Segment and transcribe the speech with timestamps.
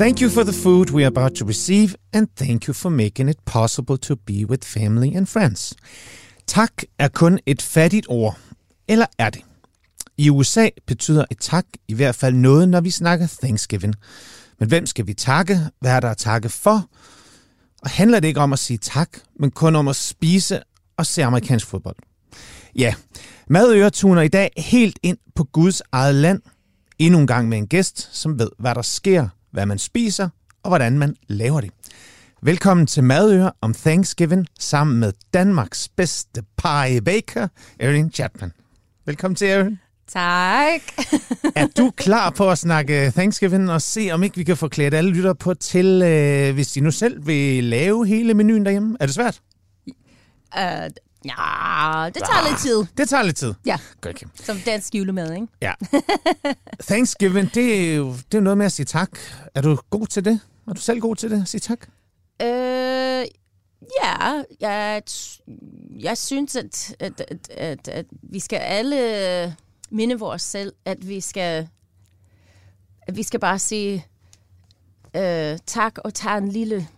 [0.00, 3.28] Thank you for the food we are about to receive, and thank you for making
[3.28, 5.74] it possible to be with family and friends.
[6.46, 8.38] Tak er kun et fattigt ord.
[8.88, 9.42] Eller er det?
[10.18, 13.94] I USA betyder et tak i hvert fald noget, når vi snakker Thanksgiving.
[14.58, 15.60] Men hvem skal vi takke?
[15.80, 16.88] Hvad er der at takke for?
[17.82, 19.08] Og handler det ikke om at sige tak,
[19.40, 20.62] men kun om at spise
[20.96, 21.96] og se amerikansk fodbold?
[22.76, 22.94] Ja,
[23.48, 26.42] Madøre tuner i dag helt ind på Guds eget land.
[26.98, 30.28] Endnu en gang med en gæst, som ved, hvad der sker, hvad man spiser
[30.62, 31.70] og hvordan man laver det.
[32.42, 38.52] Velkommen til Madøre om Thanksgiving sammen med Danmarks bedste pie baker, Erin Chapman.
[39.06, 39.78] Velkommen til, Erin.
[40.08, 40.80] Tak.
[41.56, 44.94] er du klar på at snakke Thanksgiving og se, om ikke vi kan få klædt
[44.94, 48.96] alle lytter på til, øh, hvis de nu selv vil lave hele menuen derhjemme?
[49.00, 49.40] Er det svært?
[50.56, 50.86] Uh,
[51.24, 52.84] ja, det tager lidt tid.
[52.98, 53.54] Det tager lidt tid.
[53.66, 54.26] Ja, Godt, okay.
[54.34, 55.46] som dansk julemad, ikke?
[55.62, 55.72] Ja.
[56.88, 59.18] Thanksgiving, det er jo det er noget med at sige tak.
[59.54, 60.40] Er du god til det?
[60.68, 61.80] Er du selv god til det, at sige tak?
[62.42, 63.26] Uh,
[64.02, 65.02] ja, jeg,
[66.00, 69.56] jeg synes, at, at, at, at, at vi skal alle
[69.90, 71.68] minde vores selv, at vi skal,
[73.02, 74.06] at vi skal bare sige
[75.14, 76.88] uh, tak og tage en lille,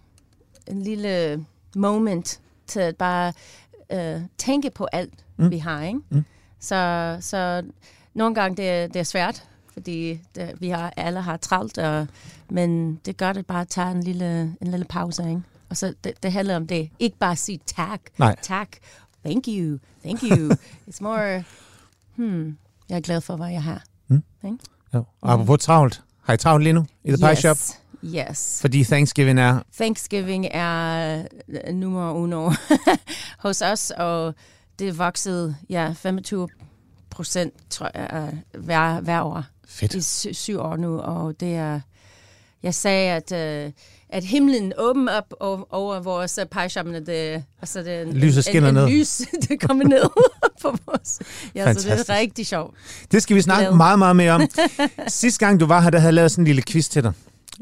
[0.67, 3.33] en lille moment til at bare
[3.93, 5.51] uh, tænke på alt, mm.
[5.51, 6.01] vi har, ikke?
[6.11, 6.25] Mm.
[6.61, 7.62] Så, så
[8.15, 12.07] nogle gange det, er- det er svært, fordi det, vi har alle har travlt, og,
[12.51, 15.43] men det gør det bare at tage en lille, en lille pause, ikke?
[15.69, 16.91] Og så det, det handler om det.
[16.98, 18.37] Ikke bare sige tak, Nej.
[18.43, 18.69] tak,
[19.25, 20.51] thank you, thank you.
[20.89, 21.45] It's more,
[22.17, 22.57] hmm,
[22.89, 23.83] jeg er glad for, hvad jeg har.
[24.09, 24.23] Mm.
[24.45, 24.59] Ikke?
[24.95, 25.05] Jo.
[25.20, 26.03] Og apropos travlt.
[26.23, 27.39] Har I travlt lige nu i The Pie yes.
[27.39, 27.57] Shop?
[28.05, 28.58] Yes.
[28.61, 29.61] Fordi Thanksgiving er...
[29.77, 32.50] Thanksgiving er øh, nummer uno
[33.39, 34.34] hos os, og
[34.78, 36.48] det er vokset ja, 25
[37.11, 38.11] procent, tror jeg,
[38.55, 39.45] øh, hver, hver år.
[39.67, 39.95] Fedt.
[39.95, 41.80] I sy- syv år nu, og det er...
[42.62, 43.33] Jeg sagde, at,
[43.67, 43.73] øh,
[44.08, 48.12] at himlen åbner op over, over vores pejshoppen, og det, og så er det en,
[48.12, 48.91] Lyset skinner en, en, ned.
[48.92, 50.02] lys, det kommer ned
[50.62, 51.20] på vores...
[51.55, 52.74] Ja, så det er rigtig sjovt.
[53.12, 53.77] Det skal vi snakke Glad.
[53.77, 54.42] meget, meget mere om.
[55.08, 57.12] Sidste gang du var her, der havde jeg lavet sådan en lille quiz til dig.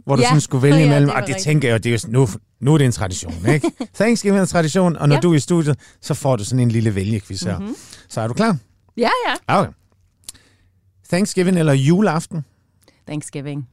[0.05, 0.29] Hvor du Ja.
[0.29, 1.45] sådan skulle vælge Ja, imellem, det og det rigtigt.
[1.45, 2.29] tænker jeg, det er jo, nu,
[2.61, 3.71] nu er det en tradition, ikke?
[3.95, 5.21] Thanksgiving er en tradition, og når Ja.
[5.21, 7.59] du er i studiet, så får du sådan en lille vælgequiz her.
[7.59, 7.77] Mhm.
[8.09, 8.57] Så er du klar?
[8.97, 9.35] Ja, ja.
[9.59, 9.73] Okay.
[11.09, 12.45] Thanksgiving eller juleaften?
[13.07, 13.69] Thanksgiving.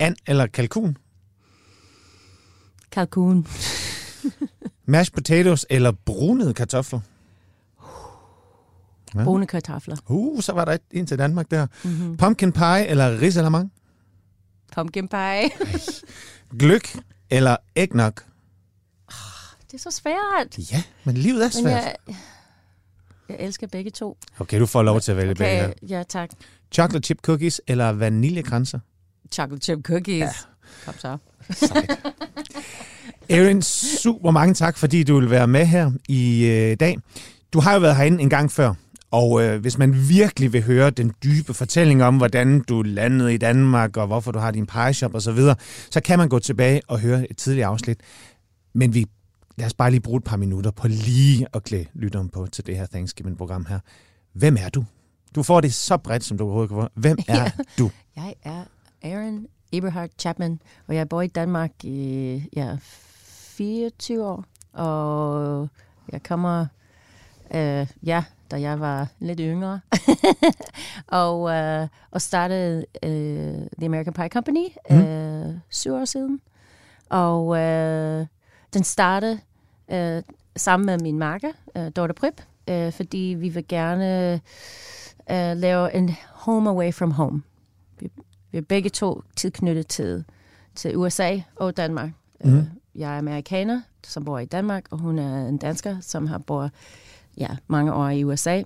[0.00, 0.96] And eller kalkun?
[2.92, 3.46] Kalkun.
[4.86, 7.00] Mashed potatoes eller brunede kartofler?
[9.14, 9.24] Ja.
[9.24, 9.96] Brune kartofler.
[10.08, 11.66] Uh, så var der et ind til Danmark der.
[11.84, 12.16] Mm-hmm.
[12.16, 13.70] Pumpkin pie eller risalamande?
[14.74, 15.50] Pumpkin pie.
[16.60, 16.96] Gløk
[17.30, 18.12] eller eggnog?
[19.70, 20.72] Det er så svært.
[20.72, 21.82] Ja, men livet er Men svært.
[21.84, 21.96] jeg,
[23.28, 24.16] jeg elsker begge to.
[24.38, 25.64] Okay, du får lov til at vælge begge her.
[25.68, 26.30] Okay, ja tak.
[26.72, 28.78] Chocolate chip cookies eller vaniljekranser?
[29.32, 30.20] Chocolate chip cookies.
[30.20, 30.30] Ja.
[30.84, 31.18] Kom så.
[33.28, 36.96] Erin, super mange tak, fordi du vil være med her i øh, dag.
[37.52, 38.74] Du har jo været herinde en gang før,
[39.10, 43.38] og øh, hvis man virkelig vil høre den dybe fortælling om, hvordan du landede i
[43.38, 45.56] Danmark, og hvorfor du har din pie shop osv., så, videre,
[45.90, 48.00] så kan man gå tilbage og høre et tidligere afsnit.
[48.74, 49.06] Men vi,
[49.56, 52.66] lad os bare lige bruge et par minutter på lige at klæde lytteren på til
[52.66, 53.78] det her Thanksgiving-program her.
[54.32, 54.84] Hvem er du?
[55.34, 56.88] Du får det så bredt, som du overhovedet kan få.
[56.94, 57.50] Hvem er Ja.
[57.78, 57.90] du?
[58.16, 58.64] Jeg er
[59.02, 64.44] Aaron Eberhard Chapman, og jeg bor i Danmark i ja, 24 år.
[64.72, 65.68] Og
[66.12, 66.66] jeg kommer,
[67.54, 69.80] øh, ja, da jeg var lidt yngre.
[71.22, 76.40] og, øh, og startede øh, The American Pie Company øh, syv år siden.
[77.08, 78.26] Og øh,
[78.74, 79.40] den startede
[79.92, 80.22] øh,
[80.56, 84.34] sammen med min makker, øh, Dorte Prip, øh, fordi vi vil gerne
[85.30, 87.42] øh, lave en home away from home.
[87.98, 88.10] Vi,
[88.50, 90.24] vi er begge to tilknyttet til,
[90.74, 92.10] til USA og Danmark.
[92.44, 92.56] Mhm.
[92.56, 96.38] Øh, jeg er amerikaner, som bor i Danmark, og hun er en dansker, som har
[96.38, 96.70] boet
[97.40, 98.62] ja, mange år i USA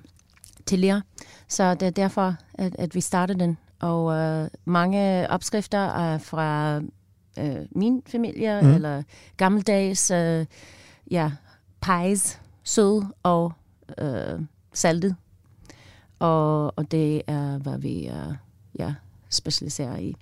[0.66, 1.02] tidligere.
[1.48, 3.58] Så det er derfor, at, at vi startede den.
[3.81, 6.81] Og øh, mange opskrifter er fra
[7.38, 8.75] øh, min familie, mm.
[8.75, 9.02] eller
[9.37, 10.46] gammeldags øh,
[11.10, 11.31] ja,
[11.81, 13.52] pies, sød og
[13.99, 14.40] øh,
[14.72, 15.16] saltet.
[16.19, 18.34] Og, og det er, hvad vi er
[18.78, 18.94] ja,
[19.31, 20.14] specialiserer i.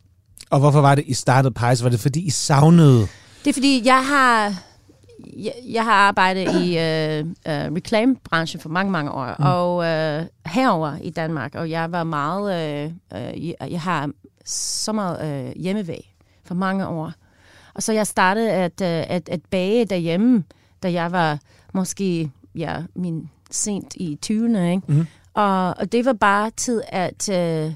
[0.51, 1.83] Og hvorfor var det, I startede Pies?
[1.83, 3.01] Var det, fordi I savnede...
[3.45, 4.63] Det er fordi, jeg har,
[5.37, 9.35] jeg, jeg har arbejdet i øh, øh, reklamebranchen for mange, mange år.
[9.39, 9.45] Mm.
[9.45, 12.85] Og øh, herover i Danmark, og jeg var meget...
[12.85, 14.11] Øh, øh, jeg, har
[14.45, 16.15] så meget øh, hjemmevæg
[16.45, 17.13] for mange år.
[17.75, 20.45] Og så jeg startede at, øh, at, at bage derhjemme,
[20.83, 21.39] da jeg var
[21.73, 24.59] måske ja, min sent i 20'erne.
[24.59, 24.83] Ikke?
[24.87, 25.07] Mhm.
[25.35, 27.73] Og, og det var bare tid at øh,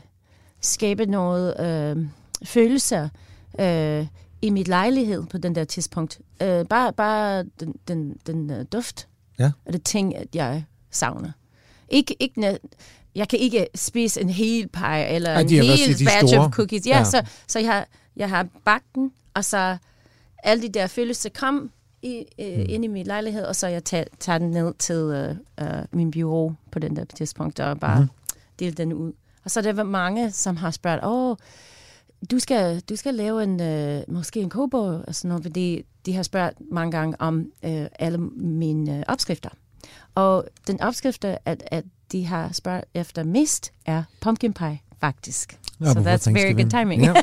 [0.61, 2.07] skabe noget øh,
[2.45, 3.09] følelser
[3.61, 4.07] øh,
[4.47, 6.19] i mit lejlighed på den der tidspunkt.
[6.43, 9.09] Øh, bare bare den, den, den uh, duft
[9.39, 9.53] Ja.
[9.67, 11.31] og det ting, at jeg savner.
[11.89, 12.59] Ikke, ikke,
[13.15, 16.45] jeg kan ikke spise en hel pie eller Ej, en hel batch store.
[16.47, 16.87] of cookies.
[16.87, 17.05] Ja, Ja.
[17.05, 19.77] Så, så jeg, har, jeg har bagt den, og så
[20.43, 21.71] alle de der følelser kom
[22.03, 22.65] i, øh, Mm.
[22.69, 26.11] ind i min lejlighed, og så jeg tager, tager den ned til øh, øh, min
[26.11, 28.09] bureau på den der tidspunkt, og bare mm.
[28.59, 29.13] dele den ud.
[29.45, 31.37] Og så er der var mange, som har spurgt, åh,
[32.31, 36.15] du skal, du skal lave en, øh, måske en kogebog, og sådan noget, fordi de
[36.15, 39.51] har spurgt mange gange om øh, alle mine øh, opskrifter.
[40.15, 45.59] Og den opskrifter, at, at de har spurgt efter mest, er pumpkin pie, faktisk.
[45.81, 47.03] Ja, so that's very good timing.
[47.03, 47.15] Ja.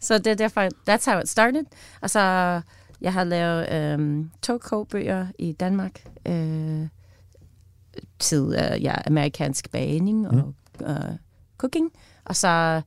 [0.00, 1.64] Så det er derfor, that's how it started.
[2.00, 2.20] Og så
[3.00, 6.88] jeg har lavet øhm, to kogebøger i Danmark øh,
[8.18, 11.16] til øh, ja, amerikansk bagning og øh,
[11.58, 11.90] cooking.
[12.24, 12.82] Og så,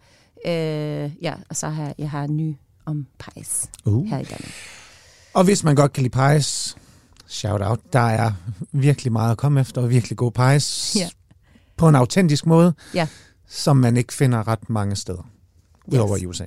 [0.45, 2.55] øh, ja, og så har jeg har en ny
[2.85, 4.05] om pies Uh.
[4.07, 4.51] her i Danmark.
[5.33, 6.77] Og hvis man godt kan lide pies,
[7.27, 7.79] shout out.
[7.93, 8.31] Der er
[8.71, 10.95] virkelig meget at komme efter, og virkelig gode pies.
[10.99, 11.09] Ja.
[11.77, 13.07] På en autentisk måde, Ja.
[13.47, 15.29] som man ikke finder ret mange steder.
[15.85, 16.45] Udover i USA.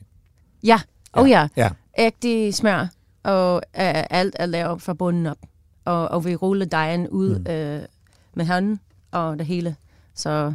[0.63, 0.81] Ja,
[1.13, 1.49] oh ja.
[1.57, 1.71] Ja.
[1.99, 2.87] Ægte smør,
[3.23, 5.39] og øh, alt er lavet fra bunden op.
[5.85, 7.47] Og, og vi ruller dejen ud mm.
[7.53, 7.83] øh,
[8.35, 8.81] med hånden
[9.11, 9.77] og det hele.
[10.15, 10.55] Så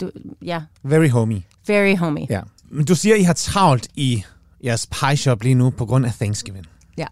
[0.00, 0.10] du,
[0.42, 1.40] ja, Very homey.
[1.66, 2.26] very homey.
[2.30, 2.40] Ja.
[2.72, 4.24] Men du siger, at I har travlt i
[4.64, 6.66] jeres pie shop lige nu på grund af Thanksgiving.
[6.98, 7.06] Ja.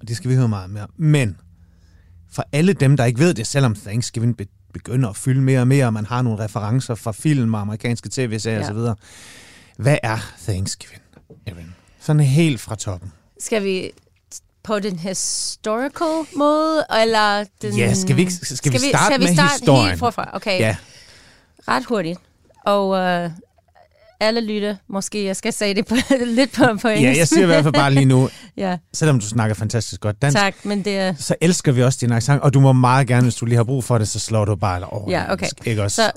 [0.00, 0.86] Og det skal vi høre meget mere.
[0.96, 1.36] Men
[2.32, 5.68] for alle dem, der ikke ved det, selvom Thanksgiving be- begynder at fylde mere og
[5.68, 8.70] mere, og man har nogle referencer fra film og amerikanske tv-serier Ja.
[8.70, 8.94] osv.
[9.76, 11.02] Hvad er Thanksgiving,
[11.46, 11.74] Erin?
[12.00, 13.12] Sådan helt fra toppen.
[13.40, 13.90] Skal vi
[14.62, 17.76] på den historical måde, eller den...
[17.76, 19.88] Ja, skal vi ikke- skal vi starte skal vi med starte historien?
[19.88, 20.30] helt forfra?
[20.32, 20.76] Okay, Ja,
[21.68, 22.18] ret hurtigt.
[22.66, 23.30] Og øh,
[24.20, 25.94] alle lytter, måske jeg skal sige det på,
[26.26, 27.18] lidt på, på ja engelsk.
[27.18, 30.38] jeg siger i hvert fald bare lige nu, ja, selvom du snakker fantastisk godt dansk,
[30.38, 31.14] tak, men det er...
[31.14, 33.64] så elsker vi også din accent, og du må meget gerne, hvis du lige har
[33.64, 35.10] brug for det, så slår du bare over.
[35.10, 35.46] Ja, okay.
[35.64, 35.96] Ikke også?
[35.96, 36.12] Så,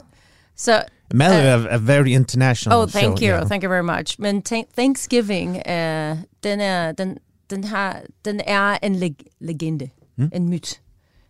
[0.56, 0.84] så
[1.14, 3.36] Mad Øh, er a very international Oh, thank show, you.
[3.38, 3.44] ja.
[3.44, 4.16] Thank you very much.
[4.20, 7.18] Men thank- Thanksgiving, uh, den, er, den,
[7.50, 9.90] den, har, den er en leg- legende.
[10.18, 10.30] Mm.
[10.34, 10.80] En myt.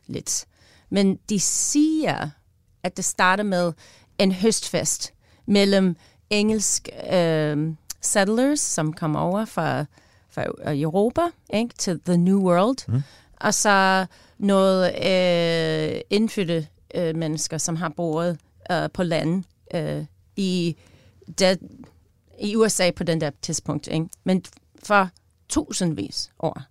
[0.07, 0.45] Lidt.
[0.91, 2.29] Men de siger,
[2.83, 3.73] at det starter med
[4.19, 5.13] en høstfest
[5.47, 5.95] mellem
[6.31, 9.85] engelsk uh, settlers, som kom over fra,
[10.29, 11.21] fra øh, Europa
[11.53, 12.77] ikke, til The New World.
[12.87, 13.01] Mm.
[13.39, 14.05] Og så
[14.37, 18.39] noget øh, indfødte øh, mennesker, som har boet
[18.71, 19.43] øh, på land
[19.73, 20.05] øh,
[20.35, 20.75] i,
[21.39, 21.59] det,
[22.39, 23.87] i USA på den der tidspunkt.
[23.87, 24.05] Ikke?
[24.23, 24.43] Men
[24.83, 25.09] for
[25.49, 26.61] tusindvis år.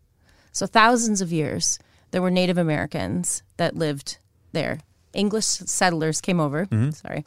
[0.52, 1.78] So thousands of years,
[2.12, 4.18] there were Native Americans that lived
[4.54, 4.78] there.
[5.14, 6.64] English settlers came over.
[6.92, 7.24] Sorry.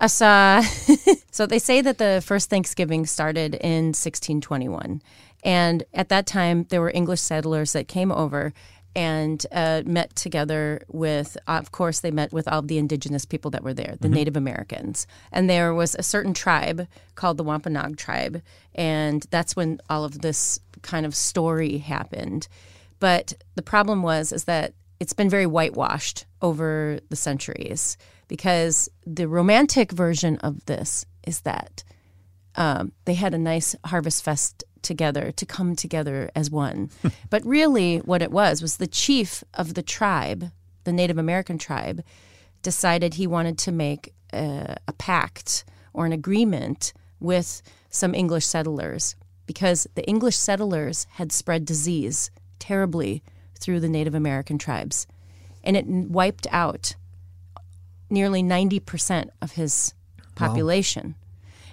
[0.00, 0.26] Uh, so,
[1.34, 5.02] so they say that the first Thanksgiving started in 1621.
[5.42, 8.52] And at that time, there were English settlers that came over
[8.94, 13.64] and uh, met together with, of course, they met with all the indigenous people that
[13.64, 15.08] were there, the Native Americans.
[15.32, 16.86] And there was a certain tribe
[17.16, 18.40] called the Wampanoag tribe.
[18.72, 22.46] And that's when all of this kind of story happened.
[23.00, 27.96] But the problem was is that it's been very whitewashed over the centuries
[28.28, 31.84] because the romantic version of this is that
[32.56, 36.90] um, they had a nice harvest fest together to come together as one.
[37.30, 40.50] but really, what it was was the chief of the tribe,
[40.84, 42.04] the Native American tribe,
[42.62, 49.16] decided he wanted to make a, a pact or an agreement with some English settlers
[49.46, 53.22] because the English settlers had spread disease terribly
[53.58, 55.06] through the Native American tribes.
[55.62, 56.96] And it wiped out
[58.10, 59.94] nearly 90% of his
[60.34, 61.14] population.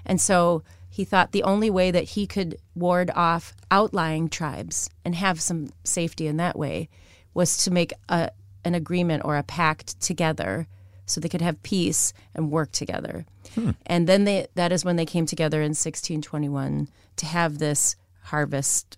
[0.05, 5.15] And so he thought the only way that he could ward off outlying tribes and
[5.15, 6.89] have some safety in that way
[7.33, 8.29] was to make a,
[8.65, 10.67] an agreement or a pact together
[11.05, 13.25] so they could have peace and work together.
[13.55, 13.71] Hmm.
[13.85, 18.97] And then they, that is when they came together in 1621 to have this harvest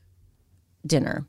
[0.86, 1.26] dinner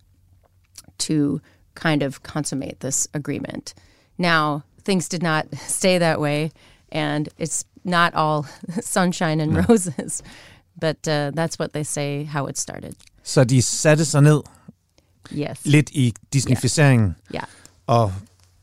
[0.99, 1.41] to
[1.75, 3.75] kind of consummate this agreement.
[4.19, 6.53] Now, things did not stay that way,
[6.91, 8.45] and it's not all
[8.83, 10.23] sunshine and roses,
[10.81, 12.93] but uh, that's what they say how it started.
[13.23, 14.41] Så de satte sig ned
[15.33, 15.61] Yes.
[15.64, 17.45] lidt i disnificeringen Yeah.
[17.87, 18.12] og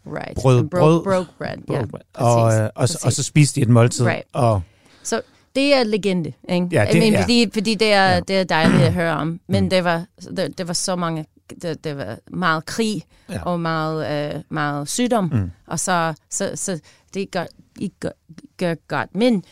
[0.06, 0.36] Right.
[0.36, 1.58] brød And brød, broke, broke bread.
[1.72, 1.88] Yeah.
[1.88, 4.06] brød, og, øh, og, og, og så spiste de et måltid.
[4.06, 4.24] Right.
[4.34, 4.62] Og,
[5.04, 5.22] Så
[5.56, 6.68] det er legende, ikke?
[6.72, 7.22] Ja, det- I mean, ja.
[7.22, 9.40] fordi, fordi det, er, det er dejligt at høre om.
[9.48, 10.06] Men det, var,
[10.38, 11.26] det, det var så mange,
[11.62, 13.42] det, det var meget krig Ja.
[13.44, 15.30] og meget, øh, meget sygdom.
[15.34, 15.52] Mm.
[15.68, 16.80] Og så, så, så
[17.14, 17.46] det gør,
[17.80, 18.12] ikke gør,
[18.58, 19.16] gør godt.
[19.16, 19.44] Men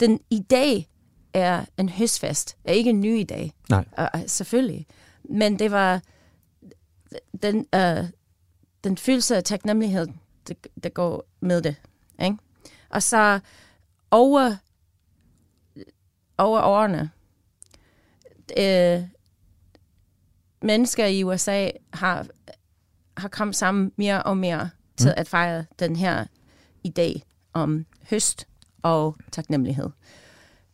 [0.00, 0.88] den i dag,
[1.34, 3.52] er en høstfest, er ikke en ny i dag.
[3.70, 3.84] Nej.
[3.98, 4.86] Uh, selvfølgelig.
[5.24, 6.00] Men det var
[7.42, 8.08] den, uh,
[8.84, 10.06] den følelse af taknemmelighed,
[10.48, 11.76] der, der går med det.
[12.22, 12.36] Ikke?
[12.88, 13.40] Og så
[14.10, 14.56] over,
[16.38, 17.10] over årene,
[18.58, 19.02] øh,
[20.62, 22.26] mennesker i USA har,
[23.16, 25.14] har kommet sammen mere og mere til Mm.
[25.16, 26.24] at fejre den her
[26.88, 27.20] idé
[27.54, 28.46] om høst
[28.82, 29.90] og taknemmelighed.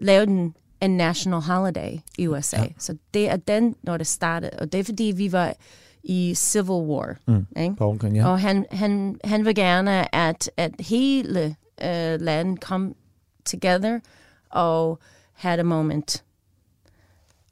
[0.00, 2.60] lavede en, en national holiday i USA.
[2.60, 2.66] Ja.
[2.78, 4.52] Så det er den, når det startede.
[4.58, 5.54] Og det er fordi, vi var
[6.04, 7.16] i Civil War.
[7.26, 7.46] Mm.
[7.56, 7.76] Ikke?
[7.76, 8.28] Borgen, ja.
[8.28, 12.94] Og han, han, han vil gerne, at, at hele øh, landet kom
[13.44, 14.00] together
[14.50, 14.98] og
[15.32, 16.24] had a moment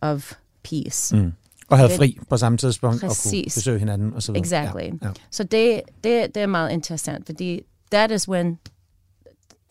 [0.00, 0.32] of
[0.64, 1.16] peace.
[1.16, 1.32] Mm.
[1.68, 3.54] Og havde Det- fri på samme tidspunkt og kunne Præcis.
[3.54, 4.44] besøge hinanden og så videre.
[4.44, 4.80] Exactly.
[4.82, 5.10] Ja, ja.
[5.30, 7.60] Så det, det, det er meget interessant, fordi
[7.92, 8.58] that is when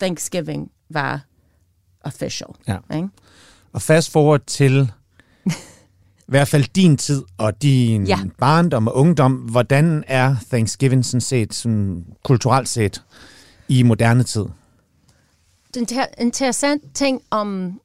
[0.00, 1.20] Thanksgiving var
[2.00, 2.48] official.
[2.68, 2.76] Ja.
[2.94, 3.08] Ikke?
[3.72, 4.92] Og fast forward til
[5.46, 5.52] i
[6.26, 8.18] hvert fald din tid og din Ja.
[8.38, 9.32] barndom og ungdom.
[9.34, 13.02] Hvordan er Thanksgiving sådan set, sådan kulturelt set,
[13.68, 14.44] i moderne tid?
[15.74, 17.80] Den ter- interessant ting om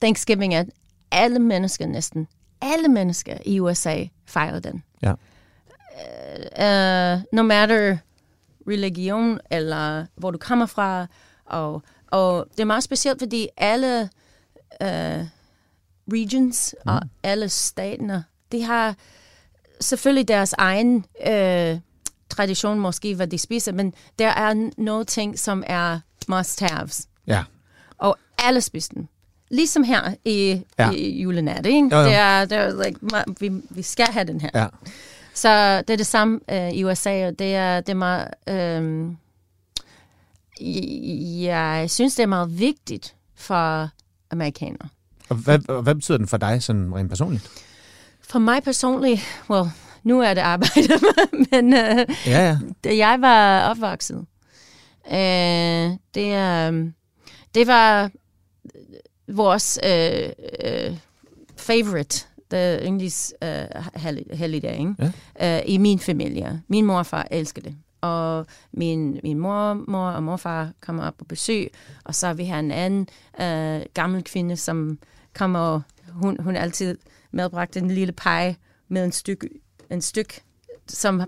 [0.00, 0.66] Thanksgiving er, at
[1.10, 2.26] alle mennesker næsten,
[2.64, 4.82] alle mennesker i USA fejrer den.
[5.02, 5.12] Ja.
[7.14, 7.96] Uh, no matter
[8.68, 11.06] religion eller hvor du kommer fra.
[11.44, 14.08] Og, og det er meget specielt, fordi alle
[14.80, 15.26] uh,
[16.12, 16.92] regions mm.
[16.92, 18.94] og alle stater, de har
[19.80, 21.78] selvfølgelig deres egen øh,
[22.28, 27.08] tradition, måske hvad de spiser, men der er nogle ting, som er must-haves.
[27.26, 27.44] Ja.
[27.98, 29.08] Og alle spiser dem.
[29.50, 30.90] Ligesom her i, Ja.
[30.90, 31.88] i julenat, ikke?
[31.92, 32.04] Jo, jo.
[32.04, 32.98] Det er, det er like,
[33.40, 34.50] vi, vi skal have den her.
[34.54, 34.66] Ja.
[35.34, 38.28] Så det er det samme øh, i USA, og det er, det er meget...
[38.48, 39.10] Øh,
[41.44, 43.88] jeg synes, det er meget vigtigt for
[44.30, 44.88] amerikanere.
[45.28, 47.48] Og hvad, og hvad betyder den for dig sådan rent personligt?
[48.20, 49.20] For mig personligt,
[49.50, 49.66] well,
[50.02, 50.88] nu er det arbejde,
[51.50, 52.58] men øh, Ja, ja.
[52.84, 54.26] da jeg var opvokset,
[55.12, 56.90] øh, det, øh,
[57.54, 58.10] det var
[59.28, 60.28] vores øh,
[60.64, 60.96] øh,
[61.56, 63.64] favorite, the yndlings øh,
[63.96, 65.12] hellig- helligdag, ikke?
[65.42, 66.62] Øh, i min familie.
[66.68, 67.76] Min mor og far elsker det.
[68.00, 71.70] Og min, min mor, mor og morfar kommer op på besøg,
[72.04, 73.08] og så har vi her en anden
[73.40, 74.98] øh, gammel kvinde, som
[75.34, 76.98] kommer, og hun, hun altid
[77.32, 78.56] medbragte en lille pege
[78.88, 79.48] med en stykke,
[79.90, 80.40] en stykke
[80.88, 81.22] som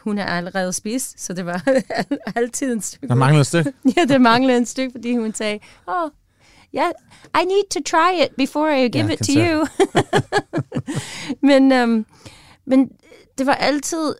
[0.00, 1.62] hun har allerede spist, så det var
[2.36, 3.08] altid en stykke.
[3.08, 3.72] Der mangler et stykke.
[3.96, 6.10] Ja, det manglede en stykke, fordi hun sagde, oh,
[6.76, 6.90] yeah,
[7.42, 9.50] I need to try it before I give Ja, it to se.
[9.52, 9.66] you.
[11.48, 12.06] men, um,
[12.64, 12.90] men
[13.38, 14.14] det var altid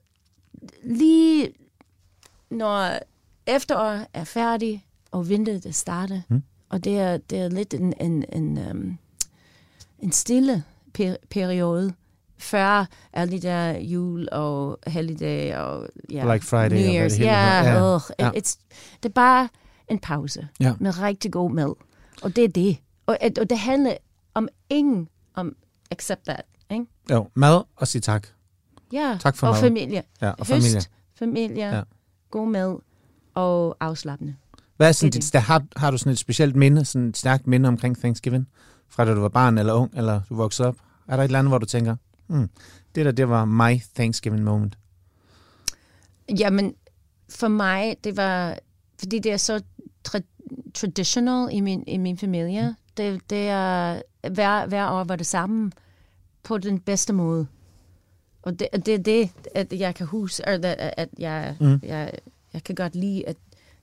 [0.85, 1.49] lige,
[2.51, 2.99] når
[3.47, 6.43] efteråret er færdig, og vinteret er startet, Mm.
[6.69, 8.99] og det er, det er lidt en, en, en, um,
[9.99, 10.65] en stille
[10.99, 11.93] per- periode,
[12.39, 17.13] før alle de der jul og helligdag og ja, Black Friday New Year's.
[17.13, 18.01] det Ja, hedder.
[18.19, 18.25] Ja.
[18.25, 18.31] ja.
[18.35, 18.41] Ja.
[18.41, 18.57] It's,
[19.03, 19.49] det er bare
[19.89, 20.75] en pause Ja.
[20.81, 21.75] med rigtig god mad.
[22.23, 22.77] Og det er det.
[23.07, 23.97] Og, og det handler
[24.35, 25.57] om ingen om
[25.91, 26.43] accept that.
[26.71, 26.87] Ikke?
[27.11, 28.27] Jo, mad og sige tak.
[28.93, 29.61] Ja, Tak for og mad.
[29.61, 30.03] familie.
[30.21, 30.81] Ja, og Høst, familie.
[31.19, 31.83] familie, Ja.
[32.31, 32.77] god mad
[33.35, 34.37] og afslappende.
[34.77, 37.17] Hvad er sådan Det dit, der, har, har du sådan et specielt minde, sådan et
[37.17, 38.49] stærkt minde omkring Thanksgiving?
[38.89, 40.77] Fra da du var barn eller ung, eller du voksede op?
[41.09, 42.51] Er der et eller andet, hvor du tænker, hmm,
[42.95, 44.79] det der, det var my Thanksgiving moment?
[46.39, 46.75] Jamen,
[47.31, 48.59] for mig, det var,
[48.99, 49.63] fordi det er så
[50.09, 50.34] tra-
[50.75, 52.77] traditional i min, i min familie.
[52.97, 55.73] Det, det er, hver, hver år var det samme
[56.43, 57.47] på den bedste måde.
[58.43, 60.65] Og det er det, det, at jeg kan huske, at,
[60.97, 61.67] at jeg, Mm.
[61.67, 61.81] mm.
[61.83, 62.13] jeg,
[62.53, 63.37] jeg kan godt lide, at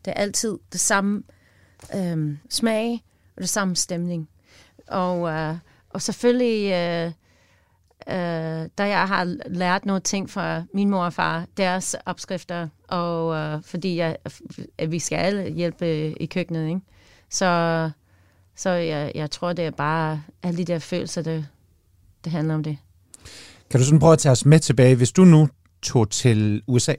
[0.05, 1.23] det er altid det samme
[1.95, 3.03] øhm, smag
[3.35, 4.29] og det samme stemning.
[4.87, 5.55] Og, øh,
[5.89, 7.11] og selvfølgelig, øh,
[8.07, 13.35] øh, da jeg har lært nogle ting fra min mor og far, deres opskrifter, og
[13.35, 14.17] øh, fordi jeg,
[14.77, 16.81] at vi skal alle hjælpe i køkkenet, ikke?
[17.29, 17.89] Så,
[18.55, 21.45] så jeg, jeg tror, det er bare alle de der følelser, det,
[22.23, 22.77] det handler om det.
[23.69, 25.47] Kan du sådan prøve at tage os med tilbage, hvis du nu
[25.81, 26.93] tog til USA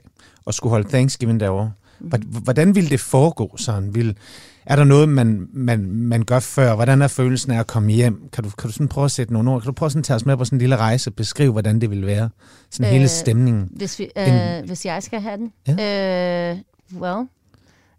[0.45, 1.71] og skulle holde Thanksgiving derovre?
[2.01, 3.95] Hva- Hvordan ville det foregå sådan?
[3.95, 4.17] Vil,
[4.65, 6.75] er der noget, man, man, man gør før?
[6.75, 8.29] Hvordan er følelsen af at komme hjem?
[8.33, 9.61] Kan du, kan du sådan prøve at sætte nogle ord?
[9.61, 11.51] Kan du prøve sådan at tage os med på sådan en lille rejse og beskrive,
[11.51, 12.29] hvordan det ville være?
[12.69, 13.69] Sådan hele Øh, stemningen.
[13.75, 15.53] Hvis, vi, En- øh, hvis jeg skal have den?
[15.67, 16.51] Ja.
[16.51, 16.57] Øh,
[17.01, 17.27] well,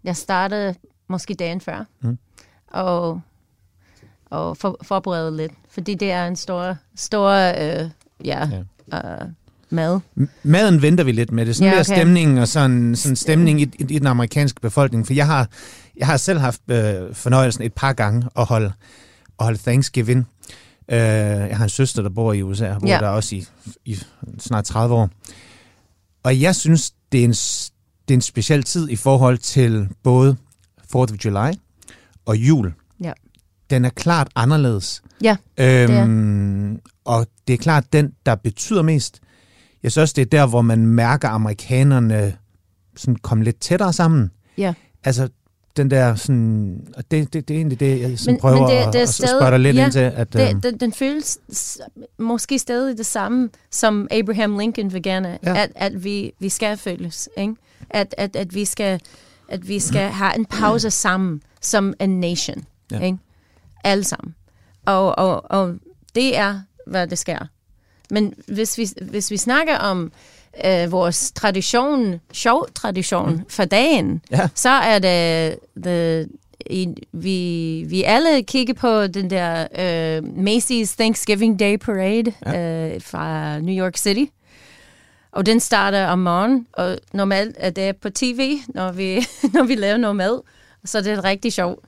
[0.05, 0.75] jeg startede
[1.09, 1.85] måske dagen før.
[2.03, 2.19] Mm.
[2.67, 3.21] Og,
[4.31, 5.53] og for, forberede lidt.
[5.71, 7.91] Fordi det er en stor, stor øh,
[8.25, 8.49] ja,
[8.93, 9.23] ja.
[9.23, 9.29] Øh,
[9.75, 10.01] Mad.
[10.43, 11.57] Maden venter vi lidt med det.
[11.57, 11.91] Sådan Ja, okay.
[11.91, 12.01] okay.
[12.01, 15.07] stemning og sådan, sådan stemning i, i, i den amerikanske befolkning.
[15.07, 15.49] For jeg har,
[15.97, 18.67] jeg har selv haft øh, fornøjelsen et par gange at holde,
[19.39, 20.27] at holde Thanksgiving.
[20.89, 22.99] Øh, jeg har en søster, der bor i USA, og bor Ja.
[22.99, 23.47] der også i,
[23.85, 23.99] i
[24.39, 25.11] snart 30 år.
[26.23, 27.31] Og jeg synes, det er, en,
[28.09, 30.37] det er en speciel tid i forhold til både
[30.81, 31.53] 4th of July
[32.27, 32.73] og jul.
[33.03, 33.13] Ja.
[33.71, 35.03] Den er klart anderledes.
[35.23, 39.21] Ja, Øhm, og det er klart den, der betyder mest.
[39.85, 42.37] Jeg synes også, det er der, hvor man mærker amerikanerne
[42.97, 44.31] sådan komme lidt tættere sammen.
[44.59, 44.75] Ja.
[45.05, 45.29] Altså,
[45.77, 46.87] den der sådan...
[46.97, 48.99] Og det, det, det er egentlig det, jeg sådan Men- prøver men det- at, det
[48.99, 49.99] er at, at stadig- spørge dig lidt ja, ind til.
[50.01, 51.39] At, Det, øhm, den, den føles
[52.19, 55.57] måske stadig det samme, som Abraham Lincoln vil gerne, Ja.
[55.63, 57.29] at, at vi, vi skal føles.
[57.37, 57.55] Ikke?
[57.91, 59.01] At, at, at vi skal,
[59.49, 62.65] at vi skal have en pause sammen som en nation.
[62.91, 63.01] Ja.
[63.01, 63.19] Ikke?
[63.85, 64.35] Alle sammen.
[64.87, 65.75] Og, og, og
[66.15, 67.39] det er, hvad det skal.
[68.11, 70.13] Men hvis vi, hvis vi snakker om
[70.65, 73.41] øh, vores tradition, sjov tradition mm.
[73.49, 74.49] for dagen, Ja.
[74.55, 76.29] så er det, the,
[76.71, 82.95] i, vi, vi alle kigger på den der øh, Macy's Thanksgiving Day Parade ja.
[82.95, 84.25] øh, fra New York City.
[85.33, 89.75] Og den starter om morgenen, og normalt er det på tv, når vi, når vi
[89.75, 90.41] laver noget mad.
[90.85, 91.85] Så det er rigtig sjovt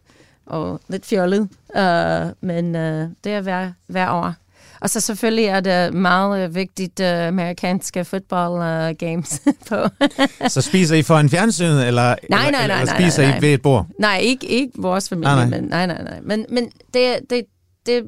[0.47, 4.35] og lidt fjollet, uh, men uh, det er hver, hver år.
[4.81, 9.77] Og så selvfølgelig er det meget uh, vigtigt uh, amerikanske football uh, games på.
[10.49, 12.17] så spiser I for en fjernsyn, eller, nej,
[12.47, 13.41] eller, nej, eller nej, spiser nej, I nej.
[13.41, 13.87] ved et bord?
[13.99, 15.87] nej, ikke, ikke vores familie, Nej, nej, nej.
[15.87, 15.87] nej.
[15.87, 16.21] men nej, nej, nej.
[16.23, 16.65] Men, men
[16.95, 17.45] det, det,
[17.87, 18.05] det,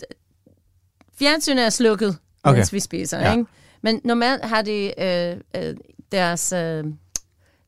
[0.00, 0.06] det,
[1.18, 2.56] fjernsynet er slukket, Okay.
[2.58, 3.32] mens vi spiser, Ja.
[3.32, 3.44] ikke?
[3.82, 5.74] Men normalt har de uh, uh,
[6.12, 6.92] deres, uh,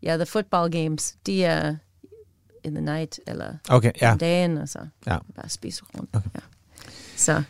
[0.02, 1.74] ja, the football games, de er
[2.64, 4.12] in the night, eller Okay, ja.
[4.12, 5.16] om dagen, og så Ja.
[5.36, 6.10] bare spise rundt.
[6.16, 6.28] Okay.
[6.34, 6.40] Ja.
[7.16, 7.42] Så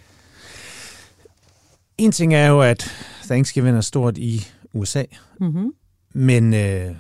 [2.02, 2.90] En ting er jo, at
[3.24, 5.04] Thanksgiving er stort i USA,
[5.40, 5.72] mm-hmm.
[6.14, 6.94] men øh,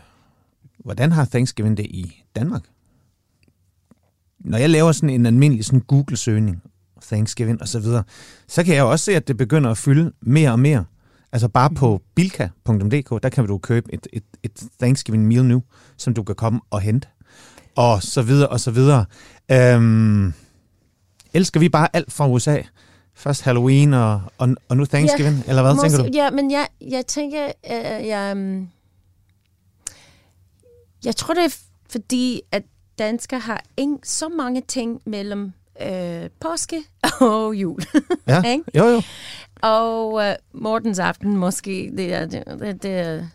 [0.78, 2.62] hvordan har Thanksgiving det i Danmark?
[4.40, 6.62] Når jeg laver sådan en almindelig sådan Google-søgning,
[7.02, 8.04] Thanksgiving og så videre,
[8.48, 10.84] så kan jeg jo også se, at det begynder at fylde mere og mere.
[11.32, 15.62] Altså bare på bilka.dk, der kan du købe et, et, et Thanksgiving meal nu,
[15.96, 17.08] som du kan komme og hente.
[17.76, 19.04] Og så videre og så videre.
[19.50, 20.32] Øhm,
[21.34, 22.62] elsker vi bare alt fra USA?
[23.22, 26.10] Først Halloween og, og, og nu Thanksgiving, ja, eller hvad Måske, tænker du?
[26.14, 28.68] Ja, men jeg, jeg tænker, øh, jeg, um,
[31.04, 31.56] jeg tror, det er
[31.90, 32.62] fordi, at
[32.98, 36.82] danskere har ikke så mange ting mellem øh, påske
[37.20, 37.80] og jul.
[38.28, 38.64] Ja, ikke?
[38.74, 39.02] jo jo.
[39.62, 43.26] og øh, Mortens aften måske, det er, det, det, er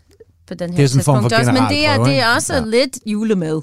[0.48, 2.36] på den her Det er sådan form for tidspunkt også, men det er, det er
[2.36, 2.66] også ja.
[2.66, 3.62] lidt julemad.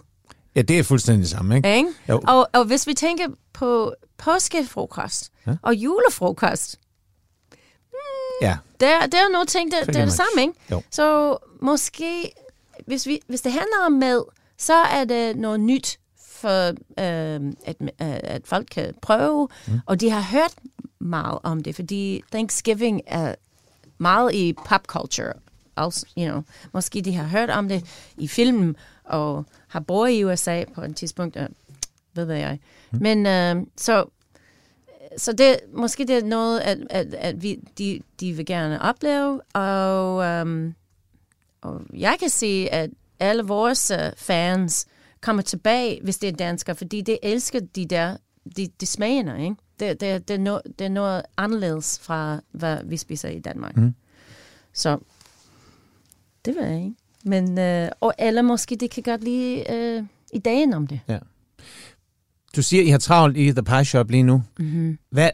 [0.57, 1.77] Ja, det er fuldstændig det samme, ikke?
[1.77, 1.88] Ikke?
[2.09, 2.21] Jo.
[2.29, 5.57] Og, og hvis vi tænker på påskefrokost Ja.
[5.62, 6.81] og julefrokost,
[8.43, 10.55] Ja, der, der er nogle ting, der, det er det samme, ikke?
[10.71, 10.83] Jo.
[10.90, 12.33] Så måske,
[12.87, 14.25] hvis, vi, hvis det handler om mad,
[14.59, 16.75] så er det noget nyt for, øh,
[17.64, 19.81] at, øh, at folk kan prøve, mm.
[19.87, 20.55] og de har hørt
[20.99, 23.35] meget om det, fordi Thanksgiving er
[23.99, 25.33] meget i popculture.
[25.77, 27.85] Also, you know, måske de har hørt om det
[28.17, 31.49] i film, og har boet i USA på et tidspunkt, øh,
[32.14, 32.59] ved hvad jeg.
[32.93, 32.99] Mm.
[33.03, 34.05] Men øh, så
[35.17, 39.40] så det, måske det er noget, at, at, at vi, de, de vil gerne opleve,
[39.53, 40.75] og, um,
[41.61, 42.90] og jeg kan se, at
[43.21, 44.87] alle vores uh, fans
[45.21, 48.17] kommer tilbage, hvis det er danskere, fordi de elsker de der,
[48.57, 49.57] de, de smagene, ikke?
[49.81, 53.77] Det, det, det, er no, det er noget anderledes fra, hvad vi spiser i Danmark.
[53.77, 53.95] Mm.
[54.73, 54.99] Så
[56.45, 56.95] det ved jeg ikke.
[57.24, 59.64] Men, uh, og eller måske de kan godt lide
[60.00, 61.00] uh, ideen om det.
[62.56, 64.42] du siger, I har travlt i The Pie Shop lige nu.
[64.58, 64.98] Mm-hmm.
[65.10, 65.30] Hvad,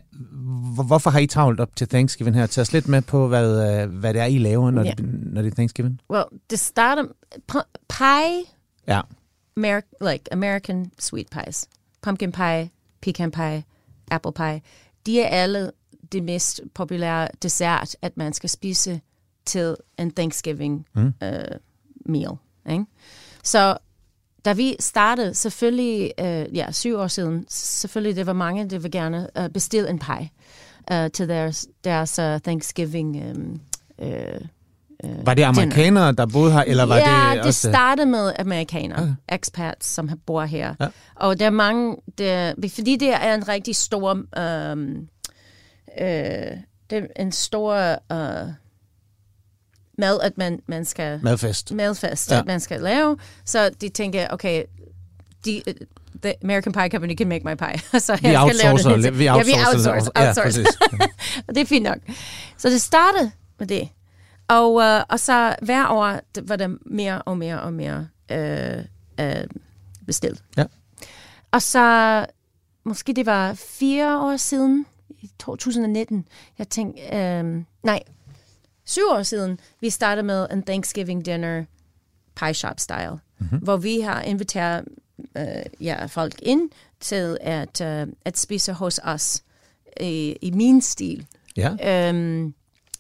[0.75, 2.47] hvor- hvorfor har I travlt op til Thanksgiving her?
[2.47, 4.91] Tag os lidt med på, hvad, øh, hvad det er, I laver, når, Ja.
[4.97, 6.01] det, når det er Thanksgiving.
[6.11, 7.05] Well, det starter...
[7.89, 8.43] Pie
[8.89, 9.01] Ja.
[9.59, 11.67] Amer- like American sweet pies.
[12.03, 12.71] Pumpkin pie,
[13.03, 13.65] pecan pie,
[14.11, 14.61] apple pie.
[15.07, 15.71] De er alle
[16.13, 19.01] det mest populære dessert, at man skal spise
[19.47, 21.03] til en Thanksgiving Mm.
[21.23, 21.31] uh,
[22.11, 22.31] meal.
[22.71, 22.85] Ikke?
[23.45, 23.77] Så
[24.45, 28.91] da vi startede, selvfølgelig, uh, ja, syv år siden, selvfølgelig det var mange, der vil
[28.91, 30.31] gerne uh, bestille en pie
[30.93, 33.61] uh, til deres, deres uh, Thanksgiving um,
[33.99, 34.07] uh,
[35.27, 37.69] Var det amerikanere, der boede her, eller var ja, det det også...
[37.71, 39.13] startede med amerikanere, Okay.
[39.29, 39.35] okay.
[39.37, 40.75] expats, som har- bor her.
[40.81, 40.87] Ja.
[41.15, 45.09] Og der er mange, der, fordi det er en rigtig stor, um,
[46.01, 46.07] øh,
[46.91, 48.49] det er en stor uh,
[50.01, 51.73] mad, at man, man skal, Madfest.
[51.73, 52.35] madfest, Ja.
[52.35, 52.41] ja.
[52.41, 53.17] at man skal lave.
[53.45, 54.65] Så de tænker, okay,
[55.45, 55.63] de,
[56.23, 57.79] the American Pie Company can make my pie.
[58.01, 59.01] så Vi jeg skal lave outsourcer, det.
[59.01, 59.19] lidt.
[59.19, 60.11] vi ja, vi outsourcer, outsourcer.
[60.17, 60.43] Ja, outsourcer.
[60.63, 60.67] præcis.
[61.49, 61.99] Og det er fint nok.
[62.57, 63.89] Så det startede med det.
[64.49, 69.25] Og, uh, og så hver år det var der mere og mere og mere uh,
[69.25, 69.43] uh,
[70.07, 70.43] bestilt.
[70.57, 70.65] Ja.
[71.53, 72.27] Og så,
[72.85, 74.87] måske det var fire år siden,
[75.23, 76.25] i 2019,
[76.59, 78.01] jeg tænkte, uh, nej,
[78.91, 81.65] syv år siden, vi startede med en Thanksgiving dinner
[82.37, 83.59] pie shop style, mm-hmm.
[83.59, 84.85] hvor vi har inviteret
[85.19, 89.43] uh, ja, folk ind til at, uh, at spise hos os
[90.01, 91.27] i, i min stil.
[91.57, 92.11] Ja.
[92.11, 92.55] Um,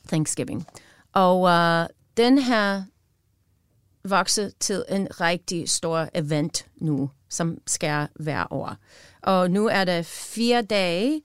[0.08, 0.66] Thanksgiving.
[1.12, 2.82] Og uh, den her
[4.04, 8.76] vokset til en rigtig stor event nu, som sker hver år.
[9.22, 11.22] Og nu er det fire dage,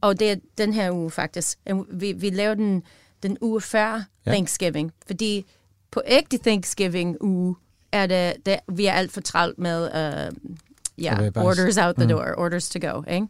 [0.00, 1.58] og det er den her uge faktisk.
[1.90, 2.82] Vi, vi laver den
[3.24, 4.30] den uge før ja.
[4.30, 5.46] Thanksgiving, fordi
[5.90, 7.56] på ægte Thanksgiving uge
[7.92, 10.54] er det, det vi er alt for travlt med uh,
[10.98, 12.08] ja, yeah, orders out the mm.
[12.08, 13.02] door, orders to go.
[13.08, 13.26] Ikke?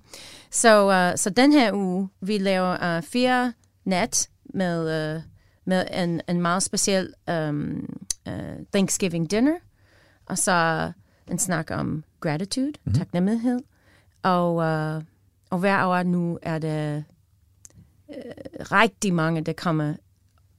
[0.50, 3.52] Så, uh, så den her uge, vi laver uh, fire
[3.84, 5.22] nat med, uh,
[5.64, 7.96] med en, en meget speciel um,
[8.28, 8.34] uh,
[8.72, 9.56] Thanksgiving dinner,
[10.26, 10.90] og så
[11.30, 12.94] en snak om gratitude, mm-hmm.
[12.94, 13.60] taknemmelighed,
[14.22, 15.02] og, uh,
[15.50, 17.04] og hver år nu er det
[18.08, 18.14] uh,
[18.58, 19.94] rigtig mange, der kommer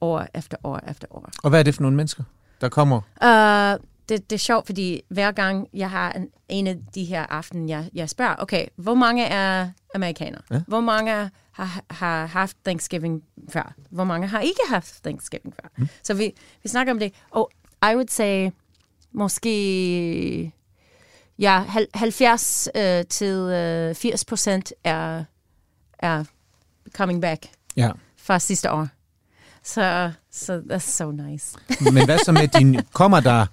[0.02, 1.30] år efter år efter år.
[1.44, 2.24] Og hvad er det for nogle mennesker,
[2.62, 2.98] der kommer?
[3.22, 7.26] Uh, det, det er sjovt, fordi hver gang jeg har en, en af de her
[7.30, 10.42] aften, jeg, jeg spørger, okay, hvor mange er amerikanere?
[10.52, 10.62] Ja.
[10.68, 13.74] Hvor mange har, har haft Thanksgiving før?
[13.90, 15.70] Hvor mange har ikke haft Thanksgiving før?
[15.78, 15.88] Mm.
[16.04, 17.14] Så vi, vi snakker om det.
[17.32, 17.52] Og
[17.84, 18.50] I would say,
[19.12, 20.52] måske
[21.40, 23.38] ja, 70 uh, til
[23.90, 25.24] uh, 80 procent er,
[26.00, 26.24] er
[26.96, 27.46] coming back
[27.78, 27.90] ja.
[28.18, 28.88] fra sidste år.
[29.64, 31.58] Så so, so that's so nice.
[31.94, 32.80] Men hvad så med din...
[32.94, 33.46] Kommer der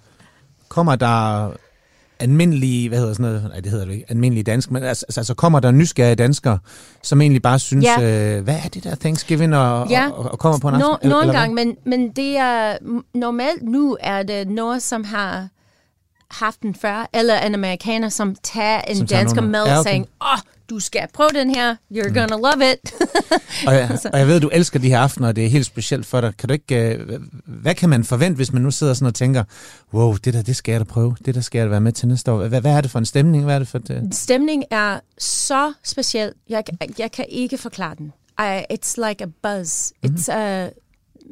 [0.68, 1.50] kommer der
[2.22, 5.34] almindelige, hvad hedder sådan noget, nej det hedder det ikke, almindelige dansk, men altså, altså
[5.34, 6.58] kommer der nysgerrige danskere,
[7.02, 8.36] som egentlig bare synes, ja.
[8.36, 10.10] øh, hvad er det der Thanksgiving, og, ja.
[10.10, 10.88] og, og kommer på en aften?
[10.88, 12.76] No, eller, nogle gange, men, men det er,
[13.14, 15.48] normalt nu er det noget, som har
[16.30, 19.90] haft den før, eller en amerikaner, som tager en som dansker med, ja, okay.
[19.90, 20.38] saying, åh, oh,
[20.72, 22.14] du skal prøve den her, you're mm.
[22.14, 22.94] gonna love it.
[23.68, 26.06] og, jeg, og jeg ved, du elsker de her aftener, og det er helt specielt
[26.06, 26.36] for dig.
[26.38, 29.44] Kan du ikke, uh, hvad kan man forvente, hvis man nu sidder sådan og tænker,
[29.94, 31.92] wow, det der, det skal jeg da prøve, det der skal jeg da være med
[31.92, 32.48] til næste år.
[32.48, 33.44] Hvad, hvad er det for en stemning?
[33.44, 34.14] Hvad er det for det?
[34.14, 36.64] Stemning er så speciel, jeg,
[36.98, 38.12] jeg kan ikke forklare den.
[38.38, 39.92] I, it's like a buzz.
[40.02, 40.16] Mm-hmm.
[40.16, 40.70] It's a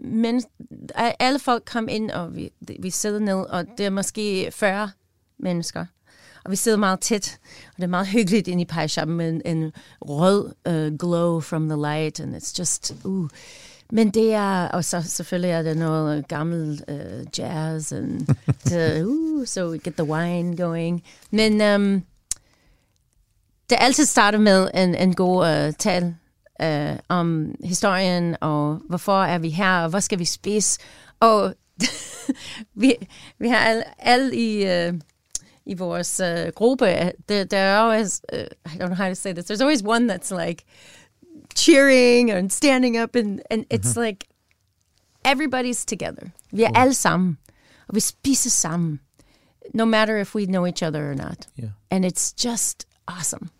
[0.05, 0.42] men
[0.94, 2.50] alle folk kom ind, og vi,
[2.81, 4.90] vi sidder ned, og det er måske 40
[5.38, 5.87] mennesker.
[6.44, 9.42] Og vi sidder meget tæt, og det er meget hyggeligt inde i pie med en,
[9.44, 13.29] en rød uh, glow from the light, and it's just, uh.
[13.92, 18.26] Men det er, og så selvfølgelig er det noget øh, gammel uh, jazz, and
[18.66, 21.03] the, uh, so we get the wine going.
[21.31, 22.03] Men um,
[23.70, 26.14] det altid starter med en, en god uh, tal
[26.62, 30.81] uh, om historien, og hvorfor er vi her, og hvad skal vi spise.
[31.20, 31.55] Og
[32.74, 32.94] vi,
[33.38, 34.88] vi har alle, alle i...
[34.88, 35.00] Uh,
[35.70, 39.33] i vores uh, gruppe, there, there are always, uh, I don't know how to say
[39.33, 40.64] this, there's always one that's like
[41.54, 44.00] cheering and standing up, and, and it's mm-hmm.
[44.00, 44.26] like
[45.24, 46.33] everybody's together.
[46.52, 46.76] Vi er cool.
[46.76, 47.38] alle sammen,
[47.88, 49.00] og vi spiser sammen,
[49.74, 51.46] no matter if we know each other or not.
[51.56, 51.70] Yeah.
[51.90, 53.50] And it's just awesome.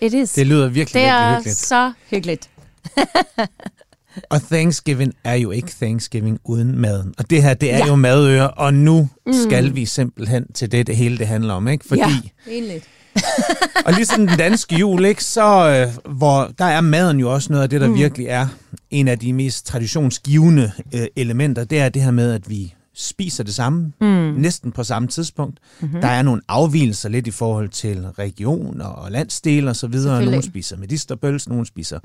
[0.00, 0.32] It is.
[0.32, 1.44] Det lyder virkelig, det virkelig hyggeligt.
[1.44, 2.50] Det er så hyggeligt.
[4.28, 7.14] Og Thanksgiving er jo ikke Thanksgiving uden maden.
[7.18, 7.86] Og det her, det er ja.
[7.86, 9.32] jo madøer, og nu mm.
[9.32, 11.84] skal vi simpelthen til det, det hele det handler om, ikke?
[11.88, 12.82] Fordi, ja, egentlig.
[13.86, 17.62] og ligesom den danske jul, ikke, så øh, hvor, der er maden jo også noget
[17.62, 17.94] af det, der mm.
[17.94, 18.46] virkelig er
[18.90, 21.64] en af de mest traditionsgivende øh, elementer.
[21.64, 24.34] Det er det her med, at vi spiser det samme, mm.
[24.36, 25.58] næsten på samme tidspunkt.
[25.80, 26.00] Mm-hmm.
[26.00, 30.24] Der er nogle afvielser lidt i forhold til region og landsdel og så videre.
[30.24, 31.98] Nogle spiser medisterbøls, nogle spiser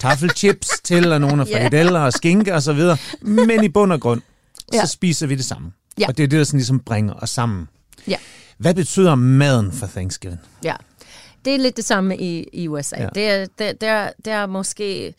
[0.00, 2.04] taffelchips til, og nogle af frikadeller yeah.
[2.04, 2.96] og skinke og så videre.
[3.22, 4.20] Men i bund og grund,
[4.72, 4.84] ja.
[4.84, 5.72] så spiser vi det samme.
[5.98, 6.06] Ja.
[6.08, 7.68] Og det er det, der sådan ligesom bringer os sammen.
[8.08, 8.16] Ja.
[8.58, 10.40] Hvad betyder maden for Thanksgiving?
[10.64, 10.74] Ja,
[11.44, 12.96] det er lidt det samme i, i USA.
[13.00, 13.08] Ja.
[13.14, 15.14] Det, er, det, det, er, det er måske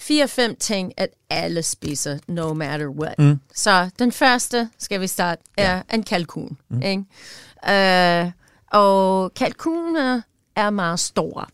[0.00, 3.18] fire-fem ting, at alle spiser, no matter what.
[3.18, 3.40] Mm.
[3.54, 5.80] Så den første, skal vi starte, er ja.
[5.94, 6.58] en kalkun.
[6.68, 6.82] Mm.
[6.82, 7.04] Ikke?
[7.68, 8.32] Uh,
[8.80, 10.20] og kalkuner
[10.56, 11.46] er meget store.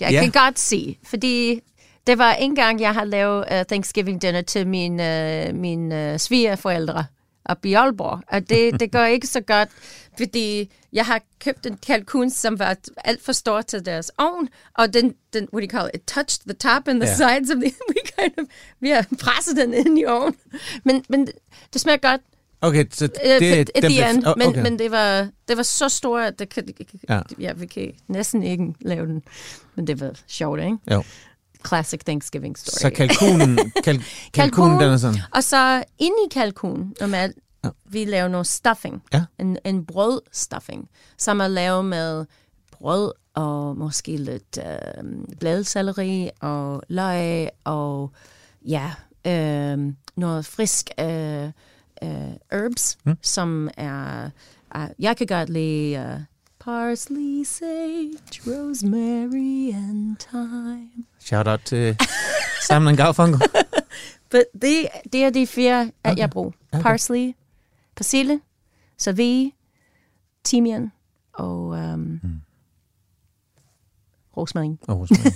[0.00, 0.22] Jeg yeah.
[0.22, 1.60] kan godt se, fordi
[2.06, 6.18] det var en gang, jeg har lavet uh, Thanksgiving dinner til mine, uh, mine uh,
[6.18, 7.04] svigerforældre
[7.50, 8.20] op i Aalborg.
[8.28, 9.68] Og det, det går ikke så godt,
[10.16, 14.94] fordi jeg har købt en kalkun, som var alt for stor til deres ovn, og
[14.94, 17.16] den, den what do you call it, it touched the top and the yeah.
[17.16, 18.44] sides of the, we kind of,
[18.80, 20.36] vi har presset den ind i ovnen.
[20.84, 21.28] Men, men
[21.72, 22.20] det smager godt.
[22.62, 24.46] Okay, så øh, det, the end, oh, okay.
[24.46, 26.68] men, men det var, det var så stort, at det kan,
[27.08, 27.20] ja.
[27.38, 29.22] ja, vi kan næsten ikke lave den.
[29.74, 30.76] Men det var sjovt, ikke?
[30.90, 31.02] Jo.
[31.66, 32.90] Classic Thanksgiving story.
[32.90, 35.20] Så kalkunen, kal, kalkunen, den er sådan.
[35.34, 37.68] Og så inde i kalkun, normalt, ja.
[37.84, 39.02] vi laver noget stuffing.
[39.12, 39.24] Ja.
[39.38, 42.26] En, en brødstuffing, som er lavet med
[42.70, 45.04] brød og måske lidt øh,
[45.40, 48.12] bladselleri og løg og
[48.62, 48.90] ja,
[49.26, 51.44] øh, noget frisk øh,
[52.02, 53.16] øh, herbs, mm.
[53.22, 54.30] som er...
[54.76, 56.20] Uh, jeg kan godt lide uh,
[56.60, 58.12] parsley, sage,
[58.46, 61.09] rosemary and thyme.
[61.30, 61.96] Shout out til
[62.70, 63.40] Simon Garfunkel.
[64.30, 66.16] But det, det er de fire, at okay.
[66.16, 66.50] jeg bruger.
[66.72, 66.82] Okay.
[66.82, 67.32] Parsley,
[67.96, 68.40] persille,
[68.98, 69.54] savi,
[70.44, 70.92] timian
[71.34, 72.40] og um, mm.
[74.36, 74.78] rosmarin.
[74.88, 75.32] Oh, rosmarin.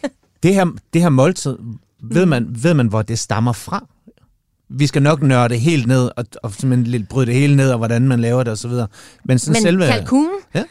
[0.42, 1.58] det, her, det her måltid,
[2.02, 3.86] ved man, ved man, hvor det stammer fra?
[4.68, 7.70] Vi skal nok nørde det helt ned, og, og simpelthen lidt bryde det hele ned,
[7.70, 8.70] og hvordan man laver det osv.
[9.24, 9.86] Men sådan Men selve...
[9.86, 10.30] kalkun?
[10.54, 10.64] Ja.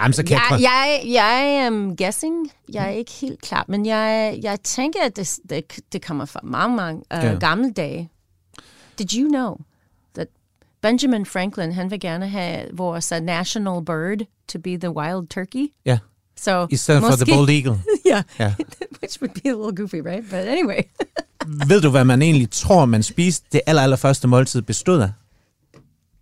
[0.00, 2.52] Jamen, så kan jeg, jeg, jeg, jeg er um, guessing.
[2.72, 6.40] Jeg er ikke helt klar, men jeg, jeg tænker, at det, det, det kommer fra
[6.42, 7.34] mange, mange uh, Ja.
[7.40, 8.10] gamle dage.
[8.98, 9.56] Did you know
[10.14, 10.28] that
[10.82, 15.68] Benjamin Franklin, han vil gerne have vores uh, national bird to be the wild turkey?
[15.84, 15.98] ja,
[16.36, 17.80] So i stedet for måske, The Bald Eagle.
[18.06, 18.54] yeah, Ja.
[19.02, 20.24] which would be a little goofy, right?
[20.30, 20.82] But anyway.
[21.68, 25.10] Ved du, hvad man egentlig tror, man spiste det aller, aller første måltid bestod af?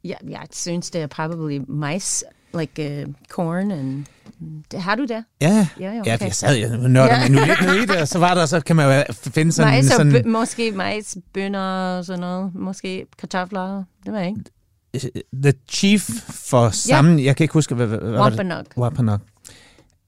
[0.04, 2.24] Ja, jeg synes, det er probably mice,
[2.58, 4.04] like uh, corn and...
[4.70, 5.24] Det, har du det?
[5.40, 6.20] Ja, Ja, ja, ja okay.
[6.26, 7.20] jeg sad jo nørder Ja.
[7.22, 7.28] ja.
[7.28, 9.72] nu lidt ned i det, og så var der, så kan man jo finde sådan,
[9.72, 11.60] Majs sådan bø- måske majs, bønner
[11.96, 12.54] og sådan noget.
[12.54, 13.84] Måske kartofler.
[14.04, 14.40] Det var ikke.
[15.42, 18.38] the chief for sammen, jeg kan ikke huske, hvad, hvad, hvad var det?
[18.38, 18.64] Wampanoag.
[18.78, 19.18] Wampanoag.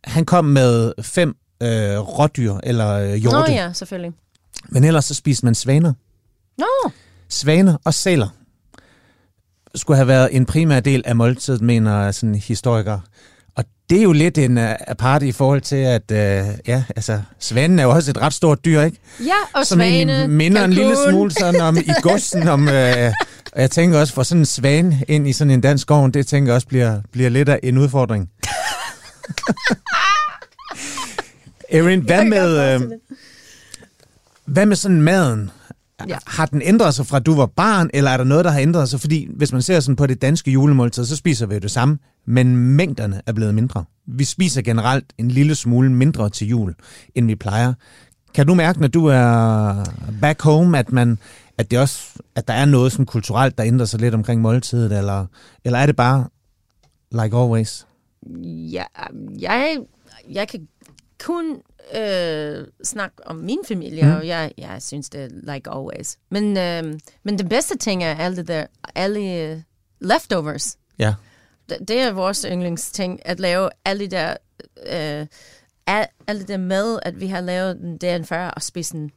[0.05, 4.13] Han kom med fem øh, rådyr, eller øh, Nå hjorte, ja, selvfølgelig.
[4.69, 5.93] men ellers så spiste man svaner.
[6.59, 6.91] Nå,
[7.29, 8.29] Svaner og sæler
[9.75, 13.01] skulle have været en primær del af måltidet, mener sådan historikere.
[13.57, 16.17] Og det er jo lidt en uh, aparte i forhold til, at uh,
[16.69, 18.99] ja, altså, svanen er jo også et ret stort dyr, ikke?
[19.25, 21.11] ja, og Som svane, minder en lille kalkun.
[21.13, 22.69] smule sådan om i godsen om...
[22.69, 23.13] Øh,
[23.53, 26.27] og jeg tænker også, for sådan en svane ind i sådan en dansk skov, det
[26.27, 28.31] tænker jeg også bliver, bliver lidt af en udfordring.
[31.71, 32.81] Erin, hvad med, øh,
[34.45, 35.51] hvad med sådan maden?
[36.09, 36.17] Ja.
[36.27, 38.89] Har den ændret sig fra du var barn, eller er der noget, der har ændret
[38.89, 39.01] sig?
[39.01, 41.99] Fordi hvis man ser sådan på det danske julemåltid, så spiser vi jo det samme,
[42.27, 43.85] men mængderne er blevet mindre.
[44.07, 46.75] Vi spiser generelt en lille smule mindre til jul,
[47.15, 47.73] end vi plejer.
[48.35, 49.85] Kan du mærke, når du er
[50.21, 51.19] back home, at, man,
[51.59, 54.99] at, det også, at der er noget sådan kulturelt, der ændrer sig lidt omkring måltidet,
[54.99, 55.27] eller,
[55.65, 56.27] eller er det bare
[57.13, 57.87] like always?
[58.73, 58.85] Ja,
[59.41, 59.79] jeg,
[60.31, 60.69] jeg kan
[61.25, 61.57] kun
[61.97, 64.11] øh, snakke om min familie, Mm.
[64.17, 66.17] og jeg, jeg synes det er like always.
[66.31, 69.59] Men, øh, men den bedste ting er alle, der, alle øh,
[70.01, 70.77] leftovers.
[70.99, 71.15] Ja.
[71.69, 74.37] Det, det er vores yndlingsting, at lave alle de der,
[74.93, 75.27] øh,
[75.87, 79.11] al- alle det mad, at vi har lavet den dagen før, og spise den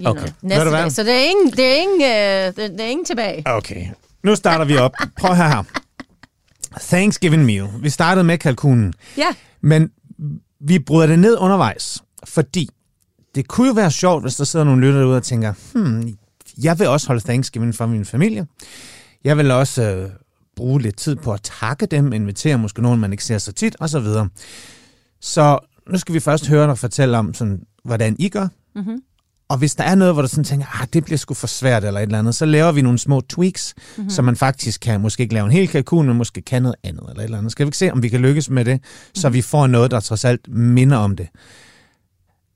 [0.00, 0.20] you Okay.
[0.20, 0.92] know, næste dag.
[0.92, 3.42] Så det er ingen, det er ingen, øh, det, det er ingen tilbage.
[3.46, 3.86] Okay.
[4.22, 4.92] Nu starter vi op.
[5.18, 5.62] Prøv her her.
[6.80, 7.68] Thanksgiving meal.
[7.80, 8.94] Vi startede med kalkunen.
[9.16, 9.26] Ja,
[9.60, 9.90] Men
[10.62, 12.68] vi bryder det ned undervejs, fordi
[13.34, 16.16] det kunne jo være sjovt, hvis der sidder nogle lytter derude og tænker, hmm,
[16.62, 18.46] jeg vil også holde Thanksgiving for min familie.
[19.24, 20.10] Jeg vil også øh,
[20.56, 23.76] bruge lidt tid på at takke dem, invitere måske nogen, man ikke ser så tit,
[23.80, 24.00] osv.
[24.00, 24.28] Så,
[25.20, 25.58] så
[25.90, 28.48] nu skal vi først høre dig fortælle om, sådan, hvordan I gør.
[28.74, 29.02] Mhm.
[29.52, 31.84] Og hvis der er noget, hvor du sådan tænker, ah, det bliver sgu for svært
[31.84, 33.82] eller et eller andet, så laver vi nogle små tweaks, Mhm.
[33.96, 34.10] mm-hmm.
[34.10, 37.02] så man faktisk kan måske ikke lave en hel kalkun, men måske kan noget andet
[37.08, 37.52] eller et eller andet.
[37.52, 38.80] Skal vi ikke se, om vi kan lykkes med det,
[39.14, 39.34] så Mhm.
[39.34, 41.28] vi får noget, der trods alt minder om det.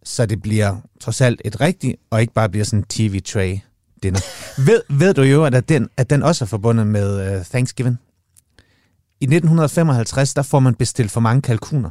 [0.05, 3.59] Så det bliver trods alt et rigtigt, og ikke bare bliver sådan en TV-tray
[4.03, 4.21] dinner.
[4.67, 7.99] ved, ved du jo, at den, at den også er forbundet med uh, Thanksgiving?
[9.21, 11.91] I 1955, der får man bestilt for mange kalkuner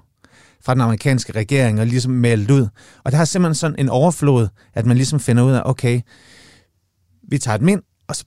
[0.64, 2.68] fra den amerikanske regering og ligesom meldt ud.
[3.04, 6.02] Og der har simpelthen sådan en overflod, at man ligesom finder ud af, okay,
[7.30, 8.24] vi tager dem ind, og så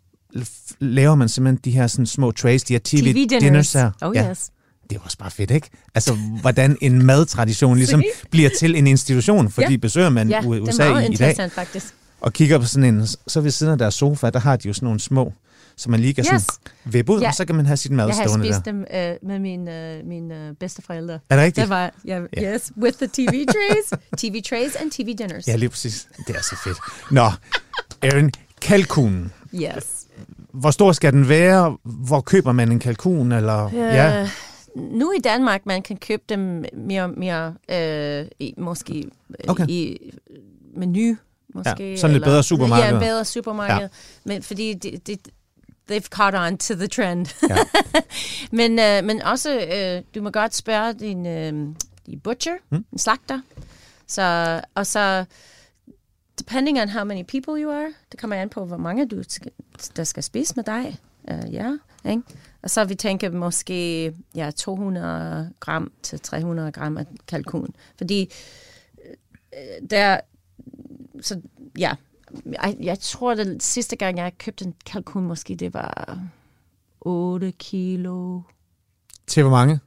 [0.80, 3.72] laver man simpelthen de her sådan små trays, de her TV-dinners TV-dinners.
[3.72, 3.90] her.
[4.02, 4.50] Oh ja, yes.
[4.90, 5.68] det er også bare fedt, ikke?
[5.94, 9.76] Altså, hvordan en madtradition ligesom bliver til en institution, fordi Ja.
[9.76, 11.94] besøger man Ja, USA i, i dag, faktisk.
[12.20, 14.74] og kigger på sådan en, så ved siden af deres sofa, der har de jo
[14.74, 15.32] sådan nogle små,
[15.78, 16.42] så man lige kan Yes.
[16.42, 17.28] sådan vippe ud, Ja.
[17.28, 18.72] og så kan man have sit mad Jeg har stående spist der.
[18.72, 21.14] dem øh, med mine, øh, mine øh, bedsteforældre.
[21.30, 21.62] Er det rigtigt?
[21.62, 22.54] Det var, ja, Ja.
[22.54, 25.48] yes, with the TV trays, TV trays and TV dinners.
[25.48, 26.08] Ja, lige præcis.
[26.26, 26.78] Det er så fedt.
[27.10, 27.30] Nå,
[28.02, 28.30] Erin,
[28.62, 29.32] kalkunen.
[29.54, 30.06] Yes.
[30.52, 31.76] Hvor stor skal den være?
[31.82, 33.32] Hvor køber man en kalkun?
[33.32, 34.22] Eller, ja.
[34.22, 34.28] Øh,
[34.76, 39.04] nu i Danmark, man kan købe dem mere, mere øh, i, måske øh,
[39.48, 39.68] Okay.
[39.68, 39.98] i
[40.76, 41.16] menu.
[41.54, 42.92] Måske, Ja, sådan lidt bedre supermarkeder.
[42.94, 43.78] Ja, bedre supermarked.
[43.80, 43.88] Ja.
[44.24, 45.18] Men fordi det, det,
[45.90, 47.26] they've caught on to the trend.
[47.48, 47.56] Ja.
[48.58, 51.74] men, øh, men også, øh, du må godt spørge din, øh,
[52.06, 52.84] i butcher, mm.
[52.92, 53.40] en slagter.
[54.06, 55.24] Så, og så,
[56.38, 59.52] depending on how many people you are, det kommer an på, hvor mange du skal,
[59.96, 60.98] der skal spise med dig.
[61.24, 62.22] Uh, ja, ikke?
[62.62, 67.74] Og så vi tænker måske ja, 200 gram til 300 gram af kalkun.
[67.98, 68.32] Fordi
[69.54, 70.20] øh, der,
[71.20, 71.40] så
[71.78, 71.94] ja,
[72.46, 76.20] jeg, jeg tror, det sidste gang, jeg købte en kalkun, måske det var
[77.00, 78.40] 8 kilo.
[79.26, 79.80] Til hvor mange?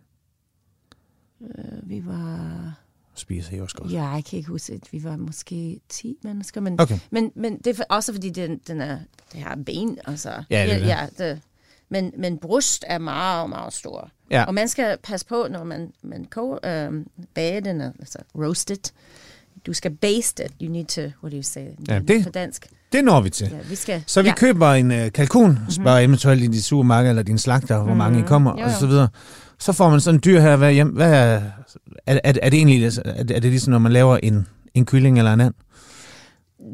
[1.41, 2.73] Øh, vi var...
[3.15, 3.91] Spiser I også godt?
[3.91, 6.99] Ja, jeg kan ikke huske, at vi var måske 10 mennesker, men, Okay.
[7.11, 8.99] men, men det er også fordi, den, den er,
[9.33, 10.43] det har ben, altså.
[10.49, 10.87] Ja, det er det.
[10.87, 11.41] ja det,
[11.89, 14.11] men, men bryst er meget, meget stor.
[14.29, 14.43] Ja.
[14.43, 18.93] Og man skal passe på, når man, man koger, øhm, bager den, altså roast it.
[19.65, 20.51] Du skal baste it.
[20.61, 21.61] You need to, what do you say?
[21.89, 22.67] Ja, det- På dansk.
[22.91, 23.47] Det når vi til.
[23.51, 24.35] Ja, vi skal, Så vi ja.
[24.35, 28.21] køber en øh, kalkun, spørger eventuelt i dit supermarked eller din slagter, hvor mange I
[28.21, 28.79] kommer, Jo, og jo.
[28.79, 29.07] så videre.
[29.59, 30.87] Så får man sådan en dyr her hver hjem.
[30.87, 31.41] Hvad er,
[32.05, 34.85] er, er, er det egentlig er det, er det ligesom, når man laver en, en
[34.85, 35.53] kylling eller en and?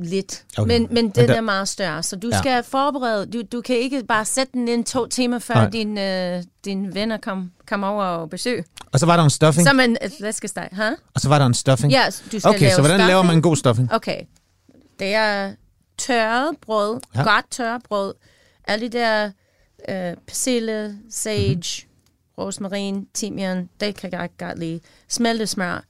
[0.04, 0.44] Lidt.
[0.58, 0.68] Okay.
[0.80, 2.38] Men, men den Men der- er meget større, så du Ja.
[2.40, 3.26] skal forberede.
[3.26, 5.70] Du, du kan ikke bare sætte den ind to timer, før Nej.
[5.70, 8.66] din, øh, dine venner kom, kom over og besøg.
[8.92, 10.92] Og så var der en stuffing, Som en flæskesteg, huh?
[11.16, 11.92] og så var der en stuffing.
[11.92, 13.28] Ja, du skal okay, lave så hvordan laver stuffing.
[13.28, 13.94] man en god stuffing?
[13.94, 14.22] Okay.
[15.00, 15.54] Det er
[15.98, 17.24] tørret brød, Ja.
[17.24, 18.14] godt tørret brød.
[18.68, 19.32] Alle de der
[19.90, 22.44] øh, persille, sage, mm-hmm.
[22.44, 24.80] rosmarin, timian, det kan jeg godt lide.
[25.10, 25.84] Smeltet smør,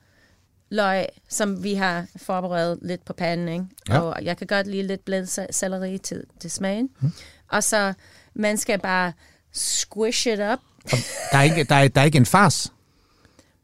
[0.69, 3.65] løg, som vi har forberedt lidt på panden, ikke?
[3.89, 3.99] Ja.
[3.99, 6.89] Og jeg kan godt lide lidt blædet se- selleri til, til smagen.
[6.99, 7.11] Mm.
[7.51, 7.93] Og så,
[8.35, 9.13] man skal bare
[9.53, 10.59] squish it up.
[10.91, 10.97] Og
[11.32, 12.73] der, er ikke, der, er, der er ikke en fars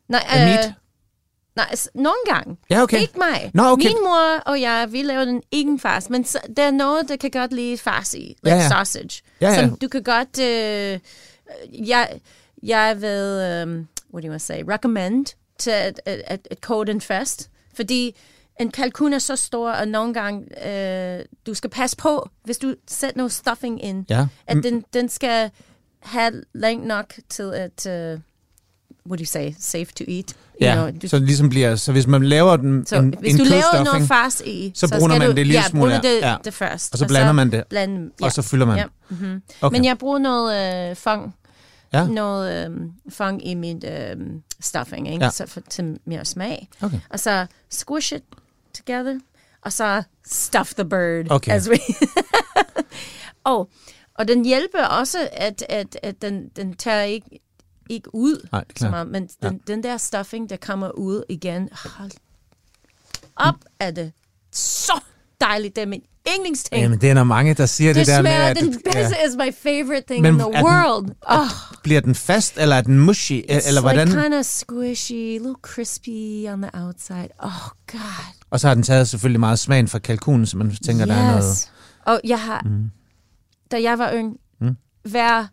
[0.10, 0.74] Nej, af meat?
[1.56, 2.58] nej, s- nogle gange.
[2.70, 3.02] Ja, okay.
[3.02, 3.52] Ikke mig.
[3.54, 3.88] Nå, okay.
[3.88, 7.16] Min mor og jeg, vi laver den ikke fars, men så, der er noget, der
[7.16, 8.18] kan godt lide fars i.
[8.18, 8.68] Like Ja, ja.
[8.70, 9.22] sausage.
[9.42, 9.60] Ja, ja.
[9.68, 10.40] Som du kan godt...
[10.40, 11.00] Øh,
[11.90, 12.20] jeg,
[12.64, 15.26] jeg vil, um, what do you want to say, recommend
[15.60, 17.50] til at, at, at, at koge den først.
[17.76, 18.16] Fordi
[18.60, 22.76] en kalkun er så stor, og nogle gange, øh, du skal passe på, hvis du
[22.88, 24.28] sætter noget stuffing ind, Ja.
[24.48, 25.52] at den, den skal
[26.04, 28.20] have længe nok til at, uh,
[29.10, 30.30] what do you say, safe to eat.
[30.30, 33.34] You Ja, know, du så ligesom bliver, så hvis man laver den, så en, hvis
[33.34, 35.94] en du laver noget fars i, så skal bruner man du, det lille ja, smule
[35.96, 36.20] det.
[36.22, 36.36] Ja.
[36.44, 36.94] det først.
[36.94, 37.63] Og så blander man det.
[37.70, 38.26] Blande, ja.
[38.26, 38.78] og så fylder man.
[38.78, 38.86] ja.
[39.10, 39.42] Mm-hmm.
[39.62, 39.78] Okay.
[39.78, 41.36] Men jeg bruger noget øh, fang,
[41.94, 42.08] Ja.
[42.08, 42.78] noget øh,
[43.10, 44.16] fang i mit øh,
[44.62, 45.26] stuffing, ikke?
[45.26, 45.32] Ja.
[45.32, 46.68] Så for, til mere smag.
[46.82, 47.00] Okay.
[47.10, 48.24] Og så squish it
[48.78, 49.20] together,
[49.62, 51.26] og så stuff the bird.
[51.30, 51.52] Okay.
[51.52, 51.78] As we
[53.44, 53.70] og,
[54.19, 57.39] og den hjælper også, at, at, at den, den tager ikke,
[57.89, 62.12] ikke ud, Nej, så meget, men den, den der stuffing, der kommer ud igen, hold
[63.36, 64.12] op er det
[64.52, 64.93] så
[65.41, 65.76] dejligt.
[65.76, 66.02] Det er min
[66.38, 66.82] yndlingsting.
[66.84, 69.28] Jamen, det er der mange, der siger det, det der med, at den bedste ja,
[69.28, 71.10] is my favorite thing Men in the er den- world.
[71.21, 74.08] Oh, bliver den fast, eller er den mushy, it's eller hvordan?
[74.08, 77.28] like kind of squishy, little crispy on the outside.
[77.39, 77.52] Oh,
[77.91, 78.34] God.
[78.49, 81.32] Og så har den taget selvfølgelig meget smagen fra kalkunen, så man tænker, der er
[81.32, 81.69] noget...
[82.06, 82.91] Og jeg har, mm.
[83.74, 84.76] Da jeg var ung, mm.
[85.04, 85.48] hver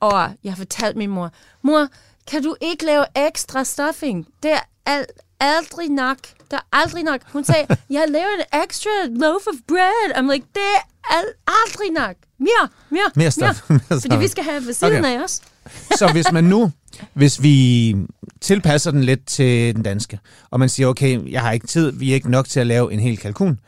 [0.00, 1.30] år, jeg har fortalt min mor,
[1.62, 1.88] mor,
[2.30, 4.26] kan du ikke lave ekstra stuffing?
[4.42, 5.06] Det er al-
[5.40, 6.18] aldrig nok.
[6.50, 7.20] Det er aldrig nok.
[7.32, 10.08] Hun sagde, jeg laver en extra loaf of bread.
[10.16, 12.16] I'm like, det er al- aldrig nok.
[12.38, 13.70] Mere, mere, Mere stuff.
[13.70, 15.18] Mere Fordi vi skal have ved siden Okay.
[15.18, 15.40] af os.
[15.98, 16.72] Så hvis man nu,
[17.14, 17.96] hvis vi
[18.40, 20.18] tilpasser den lidt til den danske,
[20.50, 22.92] og man siger, okay, jeg har ikke tid, vi er ikke nok til at lave
[22.92, 23.58] en hel kalkun,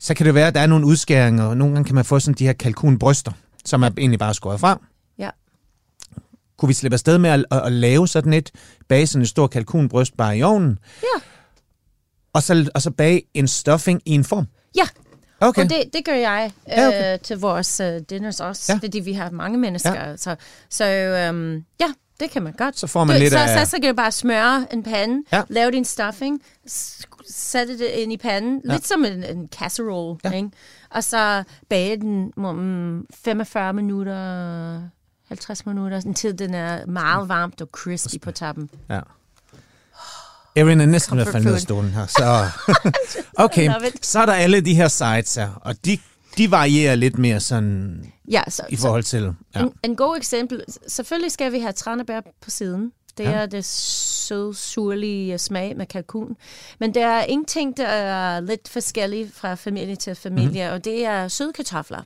[0.00, 2.18] så kan det være, at der er nogle udskæringer, og nogle gange kan man få
[2.20, 3.32] sådan de her kalkunbryster,
[3.64, 4.80] som er egentlig bare skåret fra.
[5.18, 5.30] Ja.
[6.58, 8.50] Kunne vi slippe afsted med at, at, at lave sådan et,
[8.88, 11.20] bage sådan et stort kalkunbryst bare i ovnen, Ja.
[12.32, 14.46] og så, og så bage en stuffing i en form?
[14.76, 14.82] Ja,
[15.42, 15.62] Okay.
[15.64, 17.18] Og det, det gør jeg øh, Ja, okay.
[17.22, 18.78] til vores øh, dinners også, Ja.
[18.82, 19.94] fordi vi har mange mennesker.
[20.10, 20.16] Ja.
[20.16, 20.36] Så,
[20.70, 21.86] så øhm, ja,
[22.20, 22.78] det kan man godt.
[22.78, 25.22] Så får man du, lidt så, af- Så, så kan du bare smøre en pande,
[25.32, 25.42] Ja.
[25.48, 26.42] lave din stuffing,
[27.28, 28.72] sætte det ind i panden, Ja.
[28.72, 30.30] lidt som en, en casserole, Ja.
[30.30, 30.50] ikke?
[30.90, 34.80] og så bage den um, 45 minutter,
[35.28, 38.70] 50 minutter, indtil den er meget varmt og crispy på toppen.
[38.90, 39.00] Ja.
[40.56, 42.06] Erin er næsten ved at falde ned af stolen her.
[42.06, 42.46] Så,
[43.44, 43.70] okay,
[44.02, 45.98] så er der alle de her sides her, og de,
[46.40, 49.34] de varierer lidt mere sådan Ja, så, i forhold til...
[49.54, 49.60] Ja.
[49.60, 50.64] En, en god eksempel.
[50.88, 52.92] Selvfølgelig skal vi have tranebær på siden.
[53.18, 53.30] Det Ja.
[53.30, 56.36] er det sød, surlige smag med kalkun.
[56.78, 60.74] Men der er ingenting, der er lidt forskelligt fra familie til familie, mm-hmm.
[60.74, 62.02] og det er søde kartofler.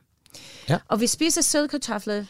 [0.69, 0.79] Ja.
[0.89, 2.25] Og vi spiser søde kartofler,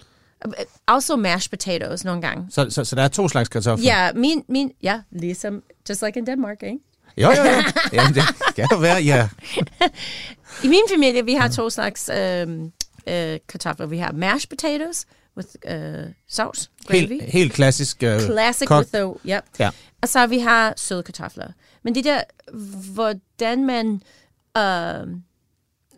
[0.89, 2.47] also mashed potatoes nogle gange.
[2.51, 3.85] Så, så, så der er to slags kartofler?
[3.85, 6.79] Ja, min, min, ja, ligesom, just like in Denmark, ikke?
[7.17, 7.63] Jo, jo, jo.
[7.93, 8.23] Jamen, det
[8.57, 9.29] kan jo være, ja.
[10.65, 12.49] I min familie, vi har to slags øh,
[13.09, 13.87] øh, kartofler.
[13.87, 15.07] Vi har mashed potatoes,
[15.37, 16.99] with uh, sauce, gravy.
[17.09, 17.97] Helt, helt klassisk.
[18.07, 19.43] Uh, Classic kok- with the, yep.
[19.59, 19.71] Ja.
[20.03, 21.47] Og så vi har søde kartofler.
[21.83, 22.21] Men det der,
[22.95, 24.03] hvordan man
[24.59, 25.17] øh,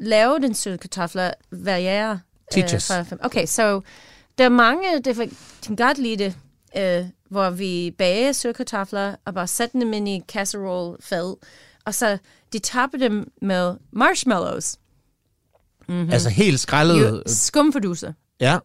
[0.01, 2.19] laver den søde kartofler, varierer.
[2.53, 2.87] Teach us.
[2.87, 3.81] fra- okay, så
[4.39, 5.27] der er mange, der for-
[5.67, 6.35] kan godt lide det,
[6.77, 11.37] øh, hvor vi bager søde kartofler, og bare sætter dem ind i casserole fad,
[11.85, 12.19] og så
[12.53, 14.77] de tapper dem med marshmallows.
[15.89, 16.11] Mm-hmm.
[16.13, 17.23] Altså helt skrællet.
[17.27, 18.13] Skumforduser.
[18.41, 18.59] Ja.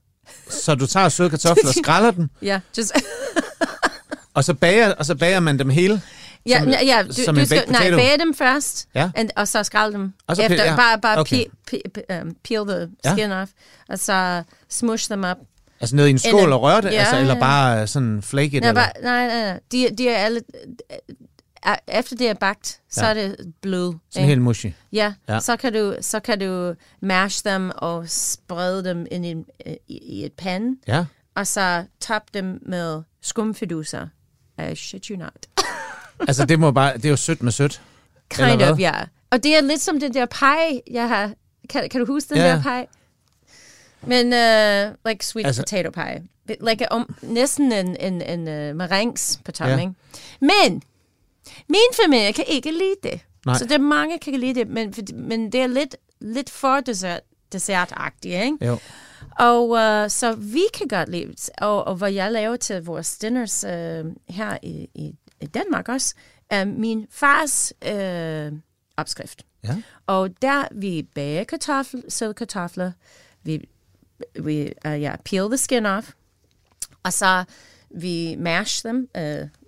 [0.50, 2.92] Så du tager søde kartofler og skræller dem, Ja, just...
[4.34, 6.02] og så bager, og så bager man dem hele.
[6.46, 9.12] Ja, Som- ja, ja du, som du skal nej, bage dem først, Ja.
[9.16, 10.14] and, og så skræl dem.
[10.28, 11.46] Og så Efter, pe- ja, bare bare okay.
[11.68, 13.16] pe, pe, um, peel the Ja.
[13.16, 13.52] skin off,
[13.90, 15.38] og så smush them up.
[15.82, 17.40] Altså ned i en skål Eller- og røre det, Ja, altså, eller ja.
[17.40, 18.54] bare sådan flake it?
[18.56, 18.74] Eller?
[18.74, 19.60] bare, nej, nej, nej.
[19.72, 20.42] De, de er alle...
[20.92, 23.10] øh, Efter det er bagt, så Ja.
[23.10, 23.94] er det blød.
[24.12, 24.66] Sådan helt mushy.
[24.94, 25.40] Ja, Ja.
[25.40, 29.32] Så, kan du, så kan du mash dem og sprede dem ind i,
[29.66, 31.06] øh, i, i et pande, Ja.
[31.36, 34.08] og så top dem med skumfiduser.
[34.72, 35.32] I shit you not.
[36.28, 37.82] Altså, det, må bare, det er jo sødt med sødt.
[38.30, 38.94] Kind of, ja.
[39.32, 41.32] Og det er lidt som det der pie, jeg har...
[41.70, 42.86] Kan, kan du huske den Ja, der pie?
[44.08, 46.24] Men, uh, like sweet Altså- potato pie.
[46.70, 49.66] Like um, næsten en, en, en uh, meringues på Ja.
[49.66, 49.98] topping.
[50.42, 50.84] Men,
[51.70, 53.20] min familie kan ikke lide det.
[53.46, 53.58] Nej.
[53.58, 57.22] Så der er mange, kan lide det, men, men det er lidt, lidt for dessert,
[57.52, 58.66] dessertagtigt, ikke?
[58.66, 58.78] Jo.
[59.40, 63.64] Og uh, så vi kan godt lide, og, og hvad jeg laver til vores dinners
[63.64, 63.72] uh,
[64.36, 66.16] her i, i, i Danmark også,
[66.50, 68.58] er min fars uh,
[68.98, 69.46] opskrift.
[69.64, 69.76] Ja.
[70.08, 72.92] Og der vi bager kartoffel, søde kartofler,
[73.44, 73.70] vi,
[74.44, 76.12] vi uh, ja, peel the skin off,
[77.04, 77.44] og så
[77.90, 79.22] vi mash them, uh,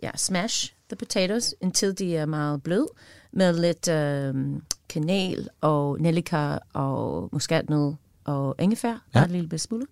[0.04, 2.88] ja, smash the potatoes, indtil de er meget bløde,
[3.32, 7.94] med lidt uh, kanel og nellika og muskatnød
[8.26, 9.20] og ingefær, Ja.
[9.20, 9.86] og en lille smule,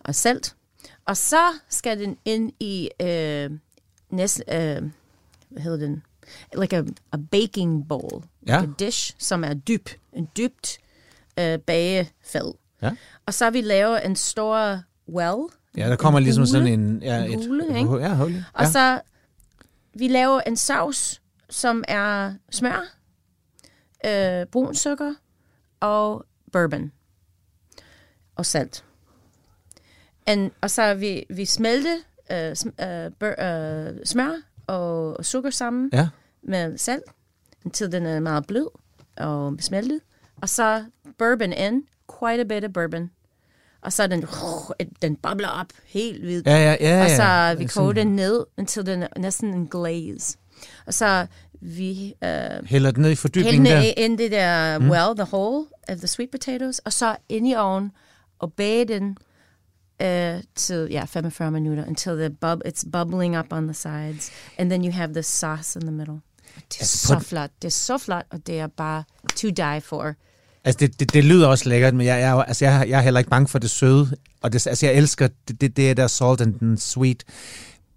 [0.00, 0.56] og salt.
[1.04, 3.56] Og så skal den ind i uh,
[4.16, 4.90] næsten, uh,
[5.48, 6.02] hvad hedder den?
[6.60, 6.82] Like a,
[7.12, 8.22] a baking bowl.
[8.46, 8.60] Ja.
[8.60, 9.88] Like a dish, som er dyb.
[10.12, 10.78] En dybt
[11.40, 12.54] uh, bagefad.
[12.82, 12.90] Ja.
[13.26, 15.42] Og så har vi lavet en stor well.
[15.76, 16.48] Ja, der kommer en ligesom hule.
[16.50, 17.02] sådan en...
[17.02, 17.96] Ja, En et, hule, ikke?
[17.96, 18.44] Ja, hul.
[18.52, 18.70] Og Ja.
[18.70, 19.00] så
[19.94, 21.20] vi laver en sauce,
[21.50, 22.92] som er smør,
[24.06, 25.14] øh, brun sukker
[25.80, 26.92] og bourbon
[28.36, 28.84] og salt.
[30.26, 31.96] And, og så vi, vi smelte
[32.32, 34.32] øh, sm- øh, øh, smør
[34.66, 36.08] og sukker sammen Ja.
[36.42, 37.02] med salt,
[37.64, 38.68] indtil den er meget blød
[39.16, 40.00] og smeltet.
[40.42, 40.84] Og så
[41.18, 41.82] bourbon in,
[42.18, 43.10] quite a bit of bourbon.
[43.82, 44.24] Og så den,
[45.02, 46.46] den bobler op helt vildt.
[46.46, 47.02] Ja, ja, ja.
[47.02, 47.16] Og ja.
[47.16, 50.38] så vi koger den ned, indtil den er næsten en glaze.
[50.86, 51.26] Og så
[51.60, 53.92] vi uh, Hælder den ned i fordybningen der.
[53.96, 54.90] ind det der mm.
[54.90, 57.92] well, the whole of the sweet potatoes, og så ind i ovnen
[58.38, 59.16] og bage den
[60.02, 64.70] uh, til ja, 45 minutter, until the bub it's bubbling up on the sides, and
[64.70, 66.20] then you have the sauce in the middle.
[66.56, 67.50] Det er Altså, så flot.
[67.62, 69.04] Det er så flot, og det er bare
[69.36, 70.14] to die for.
[70.66, 73.18] Altså, det, det, det lyder også lækkert, men jeg, jeg, altså, jeg, jeg er heller
[73.20, 74.16] ikke bange for det søde.
[74.42, 77.24] Og det, altså, jeg elsker det, det, det der salt and and sweet.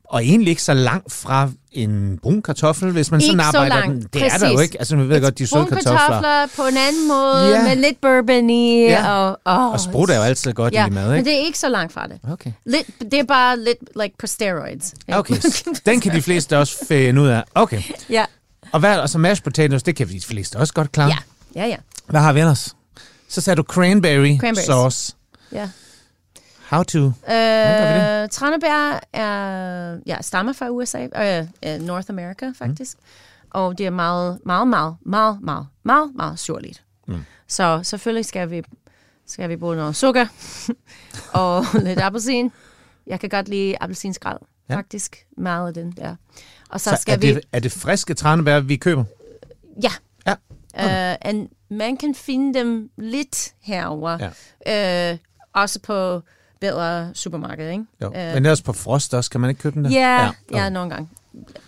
[0.03, 3.76] Og egentlig ikke så langt fra en brun kartoffel, hvis man sådan Ikke så arbejder
[3.76, 4.22] langt, den.
[4.22, 4.63] Det er der jo præcis.
[4.70, 4.80] ikke.
[4.80, 5.97] Altså, vi ved godt, de søde kartofler.
[6.07, 7.63] kartofler på en anden måde, Ja.
[7.63, 9.11] med lidt bourbon i, Ja.
[9.13, 11.30] og, oh, Og sprut er jo altid godt ja, i mad, men ikke?
[11.30, 12.20] det er ikke så langt fra det.
[12.32, 12.51] Okay.
[12.65, 14.93] Lidt, det er bare lidt like på steroids.
[15.07, 15.17] ikke?
[15.20, 15.36] Okay,
[15.86, 17.43] den kan de fleste også finde ud af.
[17.55, 17.82] Okay.
[18.09, 18.26] ja.
[18.72, 21.07] Og hvad, og så mashed potatoes, det kan de fleste også godt klare.
[21.09, 21.17] ja,
[21.56, 21.76] ja, ja.
[22.08, 22.76] Hvad har vi ellers?
[23.28, 25.16] Så sagde du cranberry sauce.
[25.52, 25.70] ja.
[26.70, 27.00] How to?
[27.06, 32.97] Øh, tranebær er, ja, stammer fra USA, øh, øh, North America faktisk.
[32.97, 33.04] Mm.
[33.50, 36.84] Og det er meget, meget, meget, meget, meget, meget, meget surligt.
[37.08, 37.24] Mm.
[37.47, 38.62] Så selvfølgelig skal vi,
[39.28, 40.26] skal vi bruge noget sukker
[41.34, 42.52] og lidt appelsin.
[43.08, 44.39] Jeg kan godt lide appelsinskrald,
[44.70, 44.76] Ja.
[44.76, 45.26] faktisk.
[45.38, 46.16] Meget af den der.
[46.70, 47.28] Og så, Så skal er, vi...
[47.28, 49.04] det, er det friske tranebær, vi køber?
[49.84, 49.91] Ja.
[50.80, 51.13] Ja.
[51.13, 51.13] Okay.
[51.13, 54.32] Uh, and man kan finde dem lidt herover.
[54.65, 55.11] Ja.
[55.11, 55.17] Uh,
[55.53, 56.21] også på
[56.59, 57.86] bedre supermarked, ikke?
[58.01, 58.07] Jo.
[58.15, 59.30] Øh, Men det også på frost også.
[59.30, 59.91] Kan man ikke købe den der?
[59.91, 60.55] Ja, ja, okay.
[60.55, 61.09] ja nogle gange.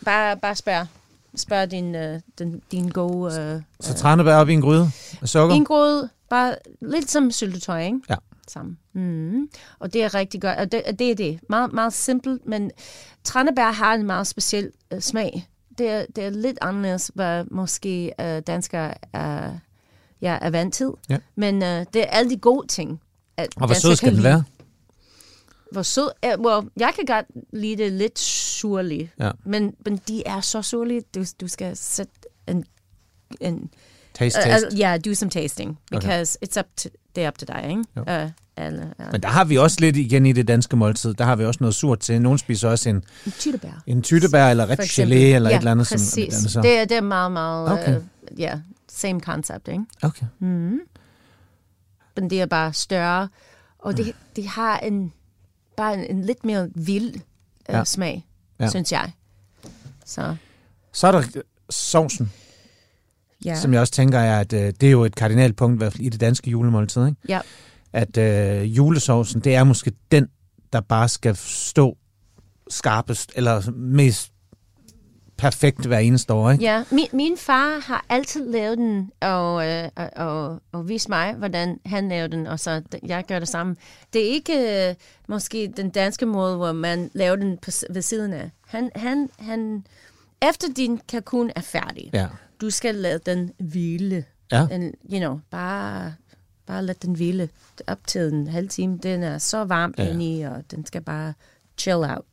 [0.05, 0.87] Bare, bare spørg.
[1.35, 3.55] Spørg din, uh, din, din gode...
[3.55, 5.55] Uh, Så tranebær op i en gryde med sukker?
[5.55, 7.99] en grød, bare lidt som syltetøj, ikke?
[8.09, 8.15] Ja.
[8.47, 8.77] Sammen.
[8.93, 9.49] Mm.
[9.79, 10.57] Og det er rigtig godt.
[10.57, 11.39] Og det, det er det.
[11.49, 12.71] Meget, meget simpelt, men
[13.23, 15.47] tranebær har en meget speciel uh, smag.
[15.77, 19.53] Det er, det er lidt anderledes, hvad måske uh, danskere er,
[20.21, 20.89] ja, er vant til.
[21.09, 21.17] Ja.
[21.35, 23.01] Men uh, det er alle de gode ting.
[23.37, 24.43] At Og hvor sød skal den være?
[25.71, 26.09] Hvor sød?
[26.25, 29.09] Uh, well, jeg kan godt lide det lidt surligt.
[29.19, 29.31] Ja.
[29.45, 31.01] Men, men de er så surlige.
[31.15, 32.13] Du, du skal sætte
[32.47, 32.65] en...
[33.41, 33.69] en
[34.13, 34.67] Taste, taste.
[34.67, 36.47] uh, yeah, do some tasting because okay.
[36.47, 37.83] it's up to, det er up to dig, ikke?
[37.97, 38.01] Jo.
[38.23, 38.31] Uh,
[38.61, 38.93] alle.
[38.99, 39.03] Ja.
[39.11, 41.13] Men der har vi også lidt igen i det danske måltid.
[41.13, 42.21] Der har vi også noget surt til.
[42.21, 42.95] Nogle spiser også en,
[43.25, 43.83] En tyttebær.
[43.87, 45.87] en tyttebær eller ret gelé eller ja, et eller andet.
[45.91, 46.09] præcis.
[46.13, 46.61] Som, et andet så.
[46.61, 47.71] Det, er- det er meget, meget...
[47.71, 47.95] Okay.
[47.95, 48.01] øh,
[48.39, 48.59] ja,
[48.91, 49.83] same concept, ikke?
[50.01, 50.25] Okay.
[50.39, 50.79] Mm.
[52.15, 53.27] Men det er bare større,
[53.79, 55.13] og det, det har en
[55.77, 57.19] bare en, en lidt mere vild øh,
[57.69, 57.83] Ja.
[57.83, 58.27] smag,
[58.59, 58.63] Ja.
[58.63, 58.69] ja.
[58.69, 59.11] synes jeg.
[60.05, 60.35] Så
[60.93, 61.23] Så er der
[61.69, 62.31] sovsen,
[63.45, 65.93] ja, som jeg også tænker er, at øh, det er jo et kardinalpunkt i hvert
[65.93, 67.05] fald i det danske julemåltid.
[67.05, 67.17] Ikke?
[67.27, 67.39] ja,
[67.93, 70.27] At øh, julesovsen, det er måske den,
[70.73, 71.97] der bare skal stå
[72.69, 74.31] skarpest, eller mest
[75.37, 76.51] perfekt hver eneste år.
[76.51, 76.63] Ikke?
[76.63, 76.83] ja.
[76.91, 82.09] Min, min far har altid lavet den, og, øh, og, og, vist mig, hvordan han
[82.09, 83.75] lavede den, og så jeg gør det samme.
[84.13, 84.95] Det er ikke øh,
[85.27, 88.49] måske den danske måde, hvor man laver den på, ved siden af.
[88.67, 89.85] Han, han, han,
[90.49, 92.27] efter din kalkun er færdig, Ja.
[92.61, 94.25] du skal lade den hvile.
[94.51, 94.67] Ja.
[94.71, 96.13] And, you know, bare,
[96.71, 97.49] bare lad den hvile
[97.87, 98.97] op til en halv time.
[99.03, 100.09] Den er så varm Ja.
[100.09, 101.33] inde i, og den skal bare
[101.77, 102.25] chill out.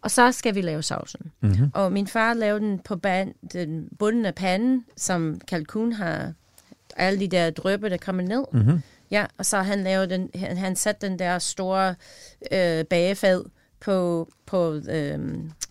[0.00, 1.32] Og så skal vi lave sovsen.
[1.40, 1.70] Mm-hmm.
[1.74, 6.32] Og min far lavede den på ban, den bunden af panden, som kalkun har
[6.96, 8.44] alle de der drøbe, der kommer ned.
[8.52, 8.80] Mm-hmm.
[9.10, 11.94] Ja, og så han lavede den, han, han satte den der store
[12.52, 13.44] øh, bagefad
[13.80, 15.18] på, på, øh,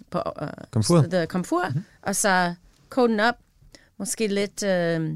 [0.10, 1.02] på øh, Komfur.
[1.02, 1.84] The komfur, mm-hmm.
[2.02, 2.54] og så
[2.90, 3.36] koge den op,
[3.98, 5.12] måske lidt, øh,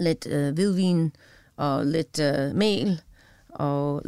[0.00, 1.12] lidt øh, hvidvin
[1.56, 3.00] og lidt øh, mel
[3.50, 4.02] og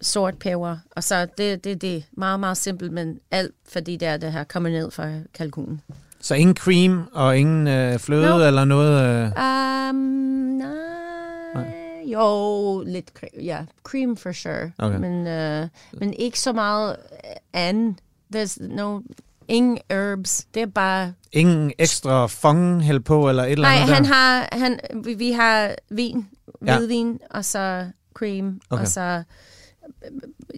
[0.00, 4.16] sort peber, og så det det det meget meget simpelt, men alt fordi det er
[4.16, 5.80] det her kommer ned fra kalkunen.
[6.20, 8.46] Så ingen cream og ingen øh, fløde No.
[8.46, 9.02] eller noget?
[9.02, 9.90] Øh...
[9.90, 11.74] Um, nej.
[12.06, 14.70] Jo, lidt cre- ja, cream for sure.
[14.78, 14.98] Okay.
[14.98, 16.96] Men, øh, men ikke så meget
[17.52, 17.98] anden.
[18.36, 19.00] There's no,
[19.48, 20.44] ingen herbs.
[20.54, 21.12] Det er bare...
[21.32, 24.12] Ingen ekstra fong hældt på eller et eller Nej, andet han der?
[24.14, 26.28] har, han, vi, vi har vin,
[26.66, 26.76] Ja.
[26.78, 28.82] hvidvin, og så cream, Okay.
[28.82, 29.22] og så...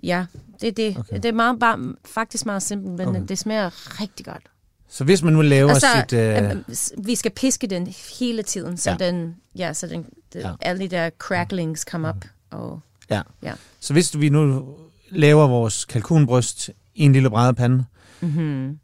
[0.02, 0.26] Ja,
[0.60, 0.96] det er det.
[0.98, 1.16] Okay.
[1.16, 3.22] Det er meget, bare, faktisk meget simpelt, men Okay.
[3.28, 4.42] det smager rigtig godt.
[4.88, 6.18] Så hvis man nu laver Altså, sit...
[6.18, 6.50] Øh...
[6.50, 6.56] øh,
[7.06, 7.86] vi skal piske den
[8.20, 8.96] hele tiden, så Ja.
[8.96, 10.40] den, ja, så den, Ja.
[10.48, 10.54] ja.
[10.60, 12.24] alle de der cracklings kommer op.
[12.50, 12.80] Og,
[13.10, 13.22] Ja.
[13.42, 13.52] ja.
[13.80, 14.64] Så hvis vi nu
[15.10, 17.84] laver vores kalkunbryst i en lille brædepande,
[18.20, 18.78] Mm-hmm.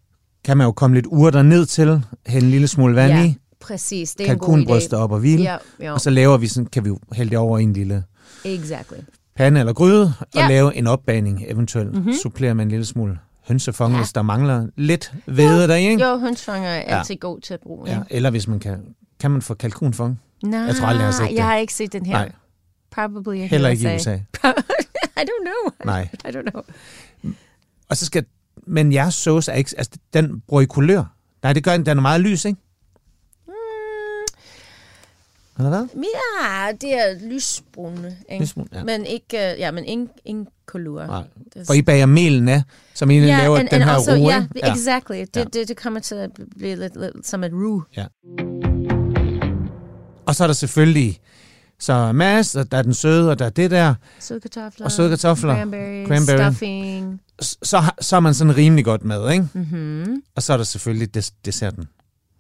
[0.44, 3.36] kan man jo komme lidt urter ned til, hælde en lille smule vand Ja, i,
[3.62, 4.14] præcis.
[4.14, 4.34] Det er
[4.92, 4.96] idé.
[4.96, 7.38] op og hvile, Ja, ja, og så laver vi sådan, kan vi jo hælde det
[7.38, 8.04] over i en lille
[8.44, 8.96] exactly.
[9.36, 10.48] pande eller gryde, og Ja.
[10.48, 11.92] lave en opbagning eventuelt.
[11.92, 12.12] Mhm.
[12.22, 13.98] Supplere med en lille smule hønsefong, Ja.
[14.00, 16.04] hvis der mangler lidt væde der i, ikke?
[16.08, 16.98] Jo, hønsfanger er Ja.
[16.98, 17.90] altid god til at bruge.
[17.90, 17.98] Ja.
[18.10, 18.80] Eller hvis man kan,
[19.20, 20.20] kan man få kalkunfong?
[20.44, 21.36] Nej, Jeg tror aldrig, jeg har set det.
[21.36, 22.12] Jeg har ikke set den her.
[22.12, 22.32] Nej,
[22.90, 24.14] Probably heller ikke i USA.
[25.20, 25.72] I don't know.
[25.84, 26.08] Nej.
[26.24, 26.62] I don't know.
[27.90, 28.24] Og så skal,
[28.66, 31.04] men jeres sauce er ikke, altså den bruger I kulør.
[31.42, 32.60] Nej, det gør den, den er meget lys, ikke?
[35.58, 35.86] Eller hvad?
[36.40, 38.44] ja, det er lysbrune, ikke?
[38.44, 38.84] Lysbrun, ja.
[38.84, 41.06] Men ikke, øh, ja, men ingen, ingen kolor.
[41.06, 41.22] Nej.
[41.54, 42.62] Det- For I bager melen af,
[42.94, 44.68] som egentlig Ja, laver and, den and her also, ro, ja, ikke?
[44.68, 45.14] exactly.
[45.20, 45.44] Det, Ja.
[45.44, 47.84] det, det kommer til at blive lidt, lidt som et roux.
[50.26, 51.20] Og så er der selvfølgelig
[51.80, 53.94] så Mads, og der er den søde, og der er det der.
[54.20, 54.84] Søde kartofler.
[54.86, 56.50] Og søde kartofler, Cranberries, cranberry.
[56.52, 57.20] stuffing.
[57.40, 59.48] Så, så er man sådan rimelig godt med, ikke?
[59.52, 60.22] Mm-hmm.
[60.36, 61.88] Og så er der selvfølgelig des- desserten.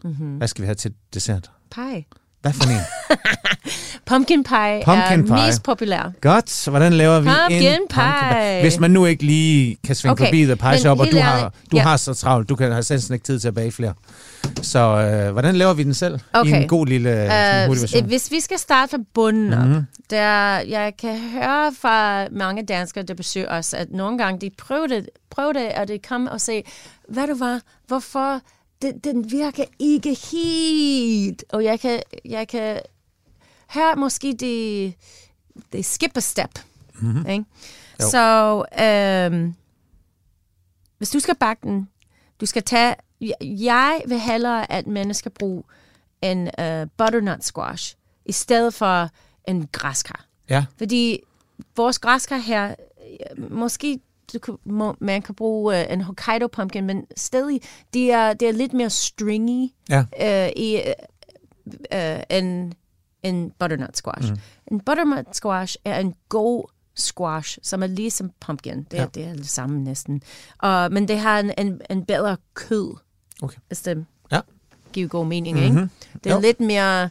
[0.04, 0.36] Mm-hmm.
[0.36, 1.50] Hvad skal vi have til dessert?
[1.70, 2.04] Pie.
[2.42, 2.78] Hvad for en?
[4.06, 5.46] Pumpkin pie Pumpkin er pie.
[5.46, 6.12] mest populær.
[6.20, 8.60] Godt, hvordan laver vi Pumpkin en pie.
[8.60, 11.52] Hvis man nu ikke lige kan svinge okay, forbi The Pie Shop, og du, har,
[11.72, 11.82] du ja.
[11.82, 13.94] har så travlt, du kan have selv ikke tid til at bage flere.
[14.62, 16.14] Så øh, hvordan laver vi den selv?
[16.14, 16.62] I Okay.
[16.62, 17.28] en god lille
[18.00, 19.82] uh, hvis vi skal starte fra bunden op, Mhm.
[20.10, 24.50] der jeg kan høre fra mange danskere, der besøger os, at nogle gange de
[25.30, 26.62] prøver det og de kommer og siger,
[27.08, 28.40] hvad du var, hvorfor
[28.82, 31.44] den, den virker ikke helt.
[31.48, 32.80] Og jeg kan, jeg kan
[33.74, 34.92] høre måske, de,
[35.72, 36.58] de skip a step.
[37.00, 37.26] Mm-hmm.
[37.26, 37.44] Ikke?
[38.02, 38.08] Jo.
[38.10, 39.54] Så øhm,
[40.98, 41.88] hvis du skal bakke den,
[42.40, 45.62] du skal tage, jeg- jeg vil hellere, at mennesker bruger
[46.22, 49.08] en uh, butternut squash, i stedet for
[49.48, 50.26] en græskar.
[50.50, 51.20] Ja, Fordi
[51.76, 52.74] vores græskar her,
[53.38, 54.00] øh, måske
[54.32, 57.60] du kan, må, man kan bruge uh, en Hokkaido pumpkin, men stadig,
[57.94, 60.04] det er, det er lidt mere stringy ja.
[60.46, 60.80] uh, i,
[61.94, 62.72] uh, en,
[63.22, 64.32] en butternut squash.
[64.32, 64.38] Mm.
[64.70, 66.64] En butternut squash er en god
[66.96, 68.82] squash, som er ligesom pumpkin.
[68.90, 69.06] Det, Ja.
[69.14, 70.22] det er det samme næsten.
[70.64, 72.94] Uh, men det har en, en, en bedre kød,
[73.42, 73.58] Okay.
[73.66, 74.40] hvis det Ja.
[74.92, 75.56] giver god mening.
[75.56, 75.64] Mhm.
[75.66, 75.82] Mm-hmm.
[75.82, 76.18] Ikke?
[76.24, 76.40] Det er Jo.
[76.40, 77.08] lidt mere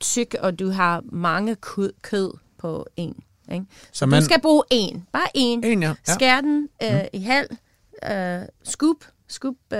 [0.00, 3.16] tyk, og du har mange kød, kød på en.
[3.52, 3.66] Ikke?
[3.92, 5.06] Så Du man, skal bruge en.
[5.12, 5.64] Bare en.
[5.64, 5.94] en, ja.
[6.08, 6.14] ja.
[6.14, 7.48] Skær den øh, i halv.
[8.10, 8.96] Øh, scoop.
[9.28, 9.78] Scoop øh,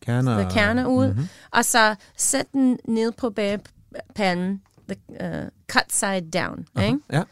[0.00, 0.50] Kerner.
[0.50, 1.06] kerner ud.
[1.06, 1.14] Mhm.
[1.16, 1.28] Mm-hmm.
[1.50, 4.62] Og så sæt den ned på bagepanden.
[4.88, 4.96] The,
[5.42, 6.66] uh, cut side down.
[6.84, 6.98] Ikke?
[7.12, 7.22] Ja.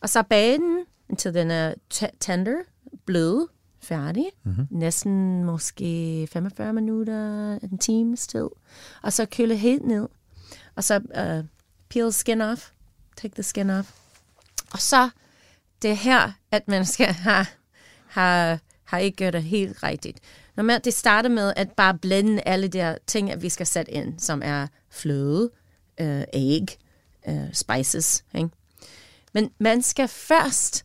[0.00, 1.74] Og så bage den indtil den er
[2.20, 2.56] tender,
[3.06, 3.48] blød,
[3.82, 4.24] færdig.
[4.44, 4.66] Mm-hmm.
[4.70, 8.48] Næsten måske 45 minutter, en times tid.
[9.02, 10.08] Og så køle helt ned.
[10.76, 11.46] Og så uh,
[11.88, 12.70] peel skin off.
[13.16, 13.90] Take the skin off.
[14.72, 15.08] Og så
[15.82, 17.46] det er her, at man skal have,
[18.06, 20.18] have, have ikke gjort det helt rigtigt.
[20.56, 23.92] Normalt det starter med at bare blende alle de der ting, at vi skal sætte
[23.92, 25.50] ind, som er fløde,
[26.00, 26.78] øh, æg,
[27.28, 28.24] øh, spices.
[28.34, 28.48] Ikke?
[29.34, 30.84] Men man skal først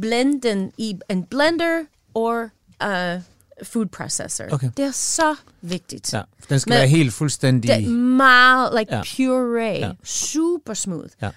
[0.00, 2.48] blende den i en blender or
[2.80, 3.20] a
[3.62, 4.44] food processor.
[4.50, 4.70] Okay.
[4.76, 6.12] Det er så vigtigt.
[6.12, 7.70] Ja, den skal Men- være helt fuldstændig...
[7.70, 9.02] Det er meget like Ja.
[9.16, 9.78] puree.
[9.86, 9.92] Ja.
[10.04, 11.08] Super smooth.
[11.22, 11.30] Ja.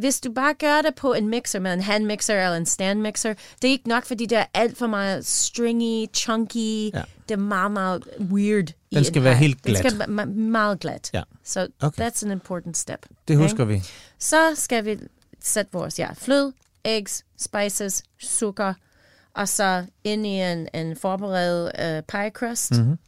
[0.00, 3.68] Hvis du bare gør det på en mixer med en handmixer eller en standmixer, det
[3.68, 6.90] er ikke nok, fordi det er alt for meget stringy, chunky.
[6.94, 7.02] Ja.
[7.28, 8.66] Det er meget, meget weird.
[8.94, 9.82] Den skal være helt glat.
[9.82, 11.10] Den skal være meget glat.
[11.14, 11.22] Ja.
[11.44, 12.08] Så Okay.
[12.10, 13.06] that's an important step.
[13.28, 13.44] Det Okay?
[13.44, 13.82] husker vi.
[14.18, 14.98] Så skal vi
[15.40, 16.52] sætte vores ja, flød,
[16.84, 18.74] eggs, spices, sukker,
[19.34, 22.80] og så ind i en, en forberedt uh, pie crust, Mhm.
[22.80, 22.98] mm-hmm.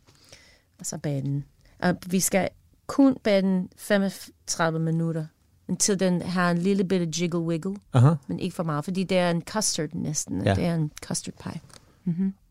[0.80, 1.44] og så bage den.
[1.78, 2.48] Og vi skal
[2.86, 5.26] kun bage den 35 minutter,
[5.72, 8.14] indtil den har en lille bitte jiggle wiggle, Aha.
[8.26, 10.44] men ikke for meget, fordi det er en custard næsten.
[10.44, 10.54] Ja.
[10.54, 11.60] Det er en custard pie.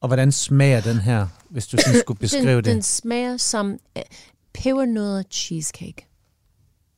[0.01, 2.73] Og hvordan smager den her, hvis du sådan skulle beskrive den, det?
[2.73, 4.01] Den smager som uh,
[4.53, 6.07] pebernødder cheesecake.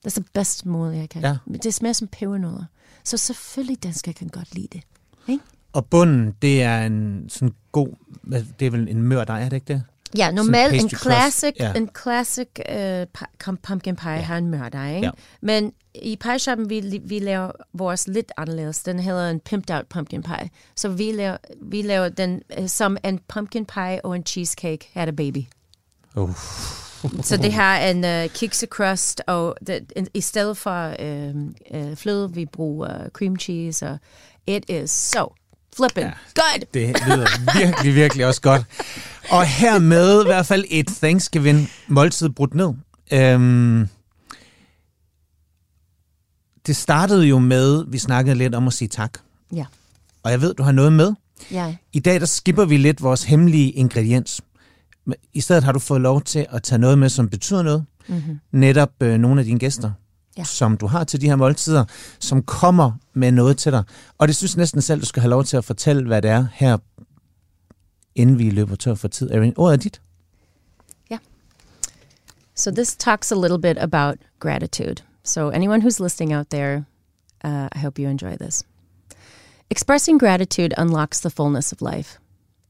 [0.03, 1.21] Det er det bedste måde, jeg kan.
[1.21, 1.38] Ja.
[1.63, 2.65] Det smager som pebernødder.
[3.03, 4.82] Så selvfølgelig, dansker kan godt lide det.
[5.28, 5.43] Ikke?
[5.74, 7.88] Og bunden, det er en sådan god...
[8.59, 9.84] Det er vel en mør dej, er det ikke det?
[10.18, 11.74] Ja, normalt en classic, ja.
[11.74, 14.22] en classic uh, pumpkin pie ja.
[14.22, 15.05] har en mørdej, ikke?
[15.05, 15.11] Ja.
[15.41, 18.84] Men i pie shoppen, vi, vi laver vores lidt anderledes.
[18.84, 20.49] Den hedder en pimped out pumpkin pie.
[20.76, 25.07] Så vi laver, vi laver den uh, som en pumpkin pie og en cheesecake had
[25.07, 25.45] a baby.
[26.16, 26.36] Uh.
[27.22, 31.36] Så det har en uh, kiksekrust, og det, en, i stedet for uh,
[31.76, 33.97] uh, fløde, vi bruger uh, cream cheese, og
[34.47, 35.34] it is so
[35.80, 36.11] flippin' Ja.
[36.36, 36.61] good.
[36.74, 37.28] Det lyder
[37.59, 38.61] virkelig, virkelig også godt.
[39.30, 42.74] Og hermed i hvert fald et Thanksgiving måltid brudt ned.
[43.11, 43.88] Øhm,
[46.67, 49.17] det startede jo med, vi snakkede lidt om at sige tak.
[49.55, 49.65] Ja,
[50.24, 51.13] Og jeg ved, du har noget med.
[51.51, 54.41] ja, I dag der skipper vi lidt vores hemmelige ingrediens.
[55.34, 57.86] I stedet har du fået lov til at tage noget med, som betyder noget.
[58.07, 58.39] Mm-hmm.
[58.51, 59.91] Netop øh, nogle af dine gæster,
[60.38, 60.43] Ja.
[60.43, 61.86] som du har til de her måltider,
[62.19, 63.84] som kommer med noget til dig.
[64.17, 66.45] Og det synes næsten selv, du skal have lov til at fortælle, hvad det er
[66.53, 66.77] her,
[68.15, 69.31] inden vi løber tør for tid.
[69.31, 70.01] Erin, ordet er dit.
[72.55, 75.01] So this talks a little bit about gratitude.
[75.23, 76.86] So anyone who's listening out there,
[77.43, 78.63] uh, I hope you enjoy this.
[79.69, 82.19] Expressing gratitude unlocks the fullness of life.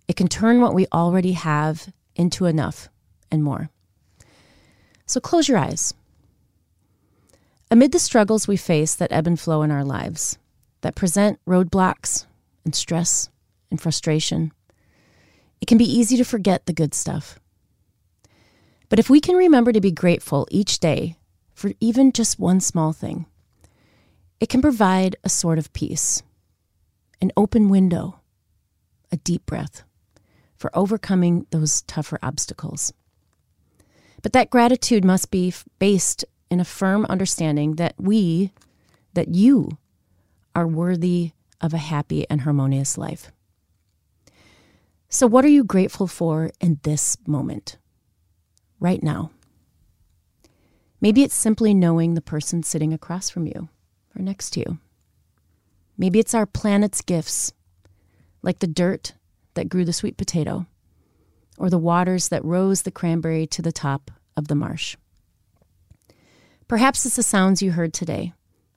[0.07, 2.87] It can turn what we already have into enough
[3.29, 3.69] and more.
[5.05, 5.93] So close your eyes.
[7.73, 10.37] Amid the struggles we face that ebb and flow in our lives,
[10.81, 12.27] that present roadblocks
[12.63, 13.31] and stress
[13.71, 14.51] and frustration,
[15.59, 17.39] it can be easy to forget the good stuff.
[18.89, 21.15] But if we can remember to be grateful each day
[21.55, 23.25] for even just one small thing,
[24.39, 26.21] it can provide a sort of peace,
[27.23, 28.19] an open window,
[29.11, 29.81] a deep breath
[30.57, 32.93] for overcoming those tougher obstacles.
[34.21, 38.51] But that gratitude must be based in a firm understanding that we,
[39.13, 39.77] that you,
[40.55, 41.31] are worthy
[41.61, 43.31] of a happy and harmonious life.
[45.09, 47.77] So, what are you grateful for in this moment?
[48.83, 49.31] right now.
[51.01, 53.69] Maybe it's simply knowing the person sitting across from you
[54.15, 54.77] or next to you.
[55.97, 57.53] Maybe it's our planet's gifts,
[58.41, 59.13] like the dirt
[59.53, 60.65] that grew the sweet potato,
[61.57, 64.97] or the waters that rose the cranberry to the top of the marsh.
[66.73, 68.33] Perhaps it's the sounds you heard today,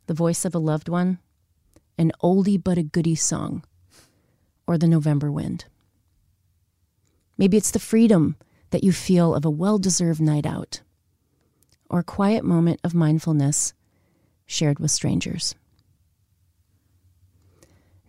[0.07, 1.19] the voice of a loved one,
[1.97, 3.65] an oldie but a goodie song,
[4.67, 5.65] or the November wind.
[7.39, 8.37] Maybe it's the freedom
[8.69, 10.83] that you feel of a well deserved night out,
[11.89, 13.73] or a quiet moment of mindfulness
[14.45, 15.55] shared with strangers.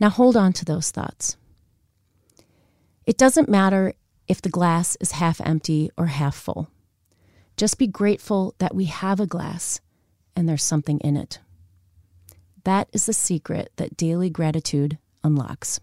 [0.01, 1.37] Now hold on to those thoughts.
[3.05, 3.93] It doesn't matter
[4.27, 6.69] if the glass is half empty or half full.
[7.57, 9.81] Just be grateful that we have a glass
[10.35, 11.39] and there's something in it.
[12.63, 15.79] That is the secret that daily gratitude unlocks.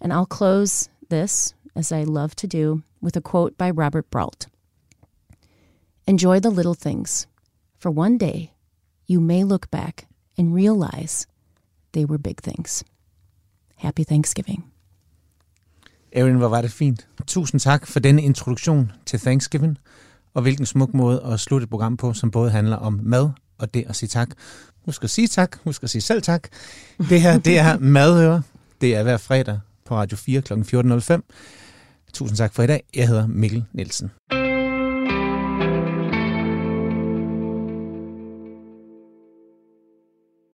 [0.00, 4.46] And I'll close this, as I love to do, with a quote by Robert Brault
[6.06, 7.26] Enjoy the little things,
[7.78, 8.52] for one day
[9.06, 10.06] you may look back
[10.38, 11.26] and realize
[11.92, 12.82] they were big things.
[13.76, 14.64] Happy Thanksgiving.
[16.12, 17.06] Erin, hvor var det fint.
[17.26, 19.78] Tusind tak for denne introduktion til Thanksgiving,
[20.34, 23.74] og hvilken smuk måde at slutte et program på, som både handler om mad og
[23.74, 24.28] det at sige tak.
[24.84, 26.48] Husk at sige tak, husk at sige selv tak.
[26.98, 28.42] Det her, det er Madøre.
[28.80, 30.52] Det er hver fredag på Radio 4 kl.
[30.52, 31.20] 14.05.
[32.12, 32.82] Tusind tak for i dag.
[32.96, 34.10] Jeg hedder Mikkel Nielsen.